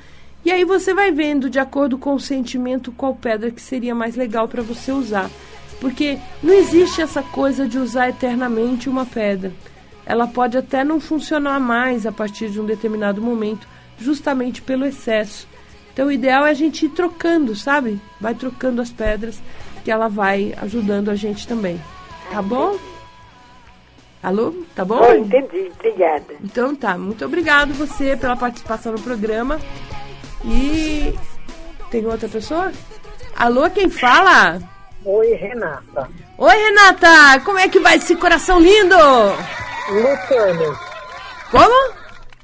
E 0.44 0.50
aí 0.50 0.64
você 0.64 0.92
vai 0.92 1.10
vendo 1.12 1.48
de 1.48 1.58
acordo 1.58 1.96
com 1.96 2.14
o 2.14 2.20
sentimento 2.20 2.92
qual 2.92 3.14
pedra 3.14 3.50
que 3.50 3.60
seria 3.60 3.94
mais 3.94 4.16
legal 4.16 4.46
para 4.48 4.62
você 4.62 4.92
usar. 4.92 5.30
Porque 5.80 6.18
não 6.42 6.54
existe 6.54 7.00
essa 7.00 7.22
coisa 7.22 7.66
de 7.66 7.78
usar 7.78 8.08
eternamente 8.08 8.88
uma 8.88 9.04
pedra 9.04 9.52
ela 10.12 10.26
pode 10.26 10.58
até 10.58 10.84
não 10.84 11.00
funcionar 11.00 11.58
mais 11.58 12.04
a 12.04 12.12
partir 12.12 12.50
de 12.50 12.60
um 12.60 12.66
determinado 12.66 13.22
momento, 13.22 13.66
justamente 13.96 14.60
pelo 14.60 14.84
excesso. 14.84 15.48
Então, 15.90 16.08
o 16.08 16.12
ideal 16.12 16.44
é 16.44 16.50
a 16.50 16.54
gente 16.54 16.84
ir 16.84 16.90
trocando, 16.90 17.56
sabe? 17.56 17.98
Vai 18.20 18.34
trocando 18.34 18.82
as 18.82 18.92
pedras, 18.92 19.40
que 19.82 19.90
ela 19.90 20.08
vai 20.08 20.54
ajudando 20.60 21.08
a 21.08 21.14
gente 21.14 21.48
também. 21.48 21.80
Tá 22.30 22.42
bom? 22.42 22.76
Alô? 24.22 24.54
Tá 24.74 24.84
bom? 24.84 25.00
Oh, 25.00 25.14
entendi. 25.14 25.72
Obrigada. 25.78 26.34
Então 26.44 26.76
tá. 26.76 26.98
Muito 26.98 27.24
obrigado 27.24 27.72
você 27.72 28.14
pela 28.14 28.36
participação 28.36 28.92
no 28.92 29.00
programa. 29.00 29.58
E 30.44 31.14
tem 31.90 32.04
outra 32.04 32.28
pessoa? 32.28 32.70
Alô, 33.34 33.70
quem 33.70 33.88
fala? 33.88 34.60
Oi, 35.06 35.28
Renata. 35.28 36.06
Oi, 36.36 36.54
Renata. 36.54 37.40
Como 37.46 37.58
é 37.58 37.66
que 37.66 37.80
vai 37.80 37.96
esse 37.96 38.14
coração 38.14 38.60
lindo? 38.60 38.94
Lutando. 39.90 40.78
Como? 41.50 41.94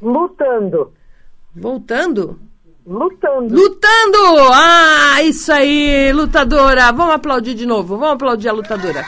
Lutando. 0.02 0.92
Voltando? 1.54 2.38
Lutando. 2.86 3.54
Lutando! 3.54 4.52
Ah, 4.52 5.22
isso 5.22 5.52
aí, 5.52 6.12
lutadora. 6.12 6.92
Vamos 6.92 7.14
aplaudir 7.14 7.54
de 7.54 7.66
novo. 7.66 7.96
Vamos 7.96 8.14
aplaudir 8.14 8.48
a 8.48 8.52
lutadora. 8.52 9.04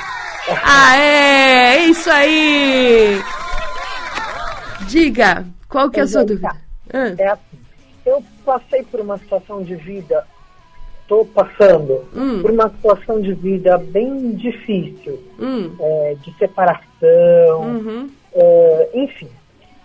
Ah, 0.64 0.96
é, 0.96 1.86
isso 1.86 2.10
aí. 2.10 3.20
Diga, 4.88 5.46
qual 5.68 5.88
que 5.90 6.00
é 6.00 6.02
a 6.02 6.06
sua 6.06 6.24
dúvida? 6.24 6.50
Ah. 6.92 7.14
É 7.16 7.28
assim, 7.28 7.58
eu 8.04 8.22
passei 8.44 8.82
por 8.82 9.00
uma 9.00 9.16
situação 9.18 9.62
de 9.62 9.76
vida, 9.76 10.26
estou 11.02 11.24
passando 11.26 12.04
hum. 12.14 12.42
por 12.42 12.50
uma 12.50 12.68
situação 12.70 13.20
de 13.20 13.32
vida 13.32 13.78
bem 13.78 14.32
difícil, 14.32 15.22
hum. 15.38 15.74
é, 15.78 16.16
de 16.20 16.36
separação, 16.36 17.60
uhum. 17.62 18.10
É, 18.32 18.90
enfim. 18.94 19.28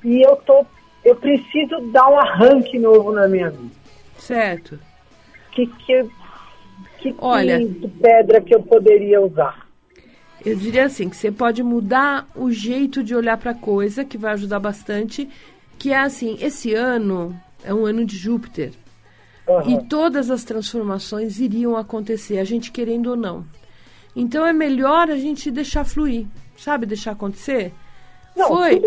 E 0.03 0.21
eu 0.21 0.35
tô, 0.37 0.65
eu 1.03 1.15
preciso 1.15 1.79
dar 1.91 2.07
um 2.09 2.19
arranque 2.19 2.77
novo 2.77 3.11
na 3.11 3.27
minha 3.27 3.49
vida. 3.49 3.75
Certo. 4.17 4.79
Que 5.51 5.67
que, 5.67 6.09
que, 6.99 7.15
Olha, 7.19 7.59
que 7.59 7.87
pedra 7.87 8.41
que 8.41 8.53
eu 8.53 8.61
poderia 8.61 9.21
usar? 9.21 9.65
Eu 10.45 10.55
diria 10.55 10.85
assim 10.85 11.09
que 11.09 11.15
você 11.15 11.31
pode 11.31 11.63
mudar 11.63 12.27
o 12.35 12.51
jeito 12.51 13.03
de 13.03 13.15
olhar 13.15 13.37
para 13.37 13.51
a 13.51 13.55
coisa, 13.55 14.05
que 14.05 14.17
vai 14.17 14.33
ajudar 14.33 14.59
bastante. 14.59 15.27
Que 15.79 15.91
é 15.91 15.97
assim, 15.97 16.37
esse 16.39 16.73
ano 16.73 17.35
é 17.63 17.73
um 17.73 17.85
ano 17.85 18.05
de 18.05 18.15
Júpiter. 18.15 18.71
Uhum. 19.47 19.69
E 19.69 19.83
todas 19.87 20.29
as 20.29 20.43
transformações 20.43 21.39
iriam 21.39 21.75
acontecer, 21.75 22.37
a 22.39 22.43
gente 22.43 22.71
querendo 22.71 23.07
ou 23.11 23.15
não. 23.15 23.45
Então 24.15 24.45
é 24.45 24.53
melhor 24.53 25.09
a 25.09 25.17
gente 25.17 25.51
deixar 25.51 25.83
fluir, 25.83 26.25
sabe? 26.57 26.85
Deixar 26.85 27.11
acontecer. 27.11 27.73
Não, 28.35 28.49
foi, 28.49 28.81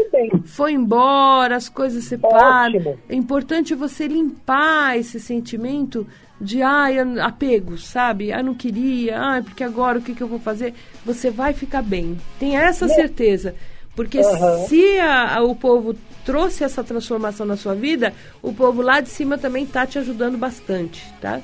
foi 0.44 0.72
embora, 0.72 1.56
as 1.56 1.68
coisas 1.68 2.04
se 2.04 2.18
param. 2.18 2.98
É 3.08 3.14
importante 3.14 3.74
você 3.74 4.06
limpar 4.06 4.98
esse 4.98 5.18
sentimento 5.18 6.06
de 6.40 6.62
ai, 6.62 6.98
apego, 7.20 7.78
sabe? 7.78 8.30
Ah, 8.30 8.42
não 8.42 8.54
queria, 8.54 9.18
ai, 9.18 9.42
porque 9.42 9.64
agora 9.64 9.98
o 9.98 10.02
que, 10.02 10.14
que 10.14 10.22
eu 10.22 10.28
vou 10.28 10.38
fazer? 10.38 10.74
Você 11.04 11.30
vai 11.30 11.52
ficar 11.54 11.82
bem. 11.82 12.18
Tenha 12.38 12.61
essa 12.61 12.87
né? 12.87 12.94
certeza. 12.94 13.54
Porque 13.96 14.18
uhum. 14.18 14.66
se 14.68 14.98
a, 15.00 15.38
a, 15.38 15.42
o 15.42 15.56
povo 15.56 15.96
trouxe 16.24 16.62
essa 16.62 16.84
transformação 16.84 17.46
na 17.46 17.56
sua 17.56 17.74
vida, 17.74 18.12
o 18.42 18.52
povo 18.52 18.82
lá 18.82 19.00
de 19.00 19.08
cima 19.08 19.38
também 19.38 19.64
está 19.64 19.87
te 19.87 19.98
ajudando 19.98 20.37
bastante, 20.37 21.02
tá? 21.20 21.40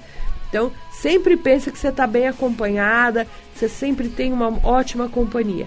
Então, 0.48 0.70
sempre 0.92 1.36
pensa 1.36 1.72
que 1.72 1.78
você 1.78 1.88
está 1.88 2.06
bem 2.06 2.28
acompanhada, 2.28 3.26
você 3.52 3.68
sempre 3.68 4.08
tem 4.08 4.32
uma 4.32 4.56
ótima 4.62 5.08
companhia 5.08 5.66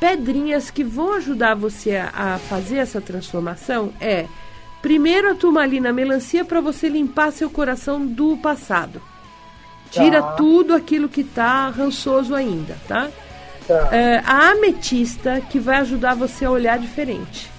pedrinhas 0.00 0.70
que 0.70 0.84
vão 0.84 1.14
ajudar 1.14 1.54
você 1.54 1.96
a, 1.96 2.34
a 2.34 2.38
fazer 2.38 2.78
essa 2.78 3.00
transformação 3.00 3.92
é 4.00 4.26
primeiro 4.82 5.30
a 5.30 5.34
turmalina 5.34 5.92
melancia 5.92 6.44
para 6.44 6.60
você 6.60 6.88
limpar 6.88 7.32
seu 7.32 7.48
coração 7.48 8.04
do 8.04 8.36
passado. 8.36 9.00
Tira 9.90 10.20
tá. 10.20 10.32
tudo 10.32 10.74
aquilo 10.74 11.08
que 11.08 11.20
está 11.20 11.68
rançoso 11.68 12.34
ainda, 12.34 12.76
tá? 12.86 13.08
tá. 13.66 13.88
É, 13.92 14.22
a 14.26 14.50
ametista 14.50 15.40
que 15.40 15.58
vai 15.58 15.78
ajudar 15.78 16.14
você 16.14 16.44
a 16.44 16.50
olhar 16.50 16.78
diferente. 16.78 17.50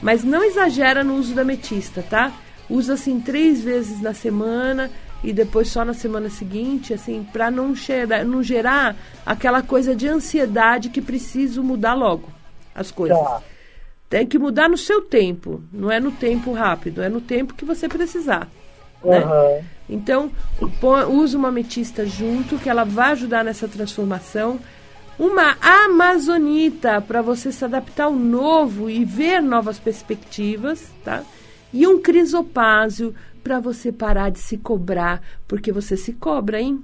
Mas 0.00 0.22
não 0.22 0.44
exagera 0.44 1.02
no 1.02 1.16
uso 1.16 1.34
da 1.34 1.42
ametista, 1.42 2.04
tá? 2.08 2.32
Usa 2.68 2.94
assim 2.94 3.20
três 3.20 3.62
vezes 3.62 4.00
na 4.00 4.12
semana 4.12 4.90
e 5.22 5.32
depois 5.32 5.68
só 5.68 5.84
na 5.84 5.94
semana 5.94 6.28
seguinte, 6.28 6.92
assim, 6.92 7.26
para 7.32 7.50
não, 7.50 7.74
gerar, 7.74 8.24
não 8.24 8.42
gerar 8.42 8.96
aquela 9.24 9.62
coisa 9.62 9.94
de 9.94 10.08
ansiedade 10.08 10.88
que 10.88 11.00
preciso 11.00 11.62
mudar 11.62 11.94
logo 11.94 12.28
as 12.74 12.90
coisas. 12.90 13.18
Tá. 13.18 13.42
Tem 14.08 14.26
que 14.26 14.38
mudar 14.38 14.68
no 14.68 14.76
seu 14.76 15.00
tempo, 15.00 15.62
não 15.72 15.90
é 15.90 15.98
no 15.98 16.12
tempo 16.12 16.52
rápido, 16.52 17.02
é 17.02 17.08
no 17.08 17.20
tempo 17.20 17.54
que 17.54 17.64
você 17.64 17.88
precisar. 17.88 18.48
Uhum. 19.02 19.10
Né? 19.10 19.64
Então, 19.88 20.30
usa 21.08 21.38
uma 21.38 21.48
ametista 21.48 22.04
junto, 22.04 22.58
que 22.58 22.68
ela 22.68 22.84
vai 22.84 23.12
ajudar 23.12 23.44
nessa 23.44 23.68
transformação. 23.68 24.58
Uma 25.18 25.56
amazonita, 25.60 27.00
para 27.00 27.22
você 27.22 27.52
se 27.52 27.64
adaptar 27.64 28.04
ao 28.04 28.12
novo 28.12 28.90
e 28.90 29.04
ver 29.04 29.40
novas 29.40 29.78
perspectivas, 29.78 30.90
tá? 31.04 31.22
E 31.72 31.86
um 31.86 32.00
crisopásio 32.00 33.14
para 33.42 33.60
você 33.60 33.92
parar 33.92 34.30
de 34.30 34.38
se 34.38 34.56
cobrar, 34.56 35.20
porque 35.46 35.72
você 35.72 35.96
se 35.96 36.12
cobra, 36.12 36.60
hein? 36.60 36.82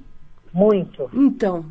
Muito. 0.53 1.09
Então, 1.13 1.65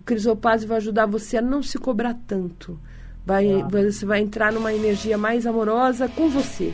o 0.00 0.04
crisopase 0.04 0.66
vai 0.66 0.76
ajudar 0.78 1.06
você 1.06 1.38
a 1.38 1.42
não 1.42 1.62
se 1.62 1.78
cobrar 1.78 2.14
tanto. 2.26 2.78
Vai, 3.24 3.50
ah. 3.52 3.68
Você 3.68 4.06
vai 4.06 4.20
entrar 4.20 4.52
numa 4.52 4.72
energia 4.72 5.18
mais 5.18 5.46
amorosa 5.46 6.08
com 6.08 6.28
você. 6.28 6.72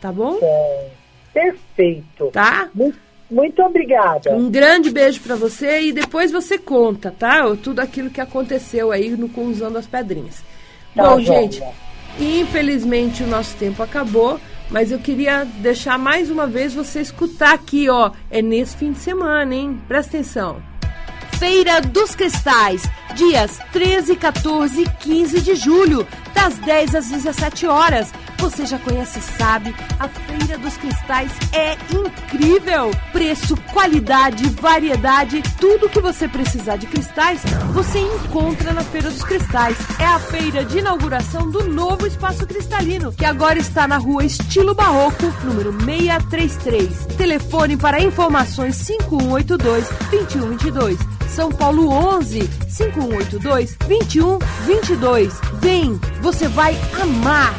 Tá 0.00 0.12
bom? 0.12 0.38
É. 0.42 0.90
Perfeito. 1.32 2.30
Tá? 2.32 2.68
Muito, 2.74 2.98
muito 3.30 3.62
obrigada. 3.62 4.34
Um 4.34 4.50
grande 4.50 4.90
beijo 4.90 5.20
para 5.20 5.36
você 5.36 5.82
e 5.82 5.92
depois 5.92 6.32
você 6.32 6.58
conta, 6.58 7.14
tá? 7.16 7.44
Tudo 7.56 7.80
aquilo 7.80 8.10
que 8.10 8.20
aconteceu 8.20 8.90
aí 8.90 9.10
no, 9.10 9.30
usando 9.42 9.76
as 9.76 9.86
pedrinhas. 9.86 10.42
Tá, 10.94 11.10
bom, 11.10 11.20
gente, 11.20 11.62
infelizmente 12.18 13.22
o 13.22 13.26
nosso 13.26 13.56
tempo 13.56 13.82
acabou. 13.82 14.40
Mas 14.70 14.92
eu 14.92 14.98
queria 14.98 15.44
deixar 15.44 15.98
mais 15.98 16.30
uma 16.30 16.46
vez 16.46 16.74
você 16.74 17.00
escutar 17.00 17.54
aqui, 17.54 17.88
ó. 17.88 18.10
É 18.30 18.42
nesse 18.42 18.76
fim 18.76 18.92
de 18.92 18.98
semana, 18.98 19.54
hein? 19.54 19.80
Presta 19.88 20.16
atenção. 20.16 20.62
Feira 21.38 21.80
dos 21.80 22.14
Cristais, 22.14 22.82
dias 23.14 23.58
13, 23.72 24.16
14 24.16 24.82
e 24.82 24.90
15 24.90 25.40
de 25.40 25.54
julho, 25.54 26.06
das 26.38 26.56
10 26.58 26.94
às 26.94 27.08
17 27.08 27.66
horas 27.66 28.12
você 28.38 28.64
já 28.64 28.78
conhece 28.78 29.18
e 29.18 29.22
sabe, 29.22 29.74
a 29.98 30.08
Feira 30.08 30.56
dos 30.58 30.76
Cristais 30.76 31.32
é 31.52 31.76
incrível! 31.92 32.90
Preço, 33.12 33.56
qualidade, 33.72 34.48
variedade, 34.50 35.42
tudo 35.58 35.88
que 35.88 36.00
você 36.00 36.28
precisar 36.28 36.76
de 36.76 36.86
cristais, 36.86 37.42
você 37.72 37.98
encontra 37.98 38.72
na 38.72 38.82
Feira 38.82 39.10
dos 39.10 39.24
Cristais. 39.24 39.76
É 39.98 40.06
a 40.06 40.18
feira 40.20 40.64
de 40.64 40.78
inauguração 40.78 41.50
do 41.50 41.68
novo 41.68 42.06
Espaço 42.06 42.46
Cristalino, 42.46 43.12
que 43.12 43.24
agora 43.24 43.58
está 43.58 43.88
na 43.88 43.96
rua 43.96 44.24
Estilo 44.24 44.74
Barroco, 44.74 45.24
número 45.42 45.72
633. 45.72 47.16
Telefone 47.16 47.76
para 47.76 48.00
informações 48.00 48.76
5182 48.76 49.88
2122. 50.10 51.18
São 51.28 51.50
Paulo 51.52 51.88
11 51.88 52.48
5182 52.68 53.76
2122. 53.86 55.40
Vem, 55.60 56.00
você 56.20 56.27
vai 56.48 56.76
amar! 57.00 57.54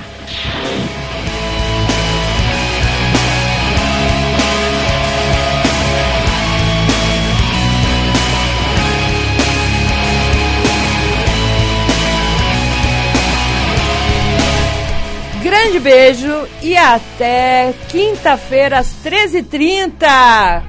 grande 15.41 15.79
beijo 15.79 16.47
e 16.61 16.77
até 16.77 17.73
quinta-feira 17.89 18.79
às 18.79 18.93
13h30. 19.03 20.68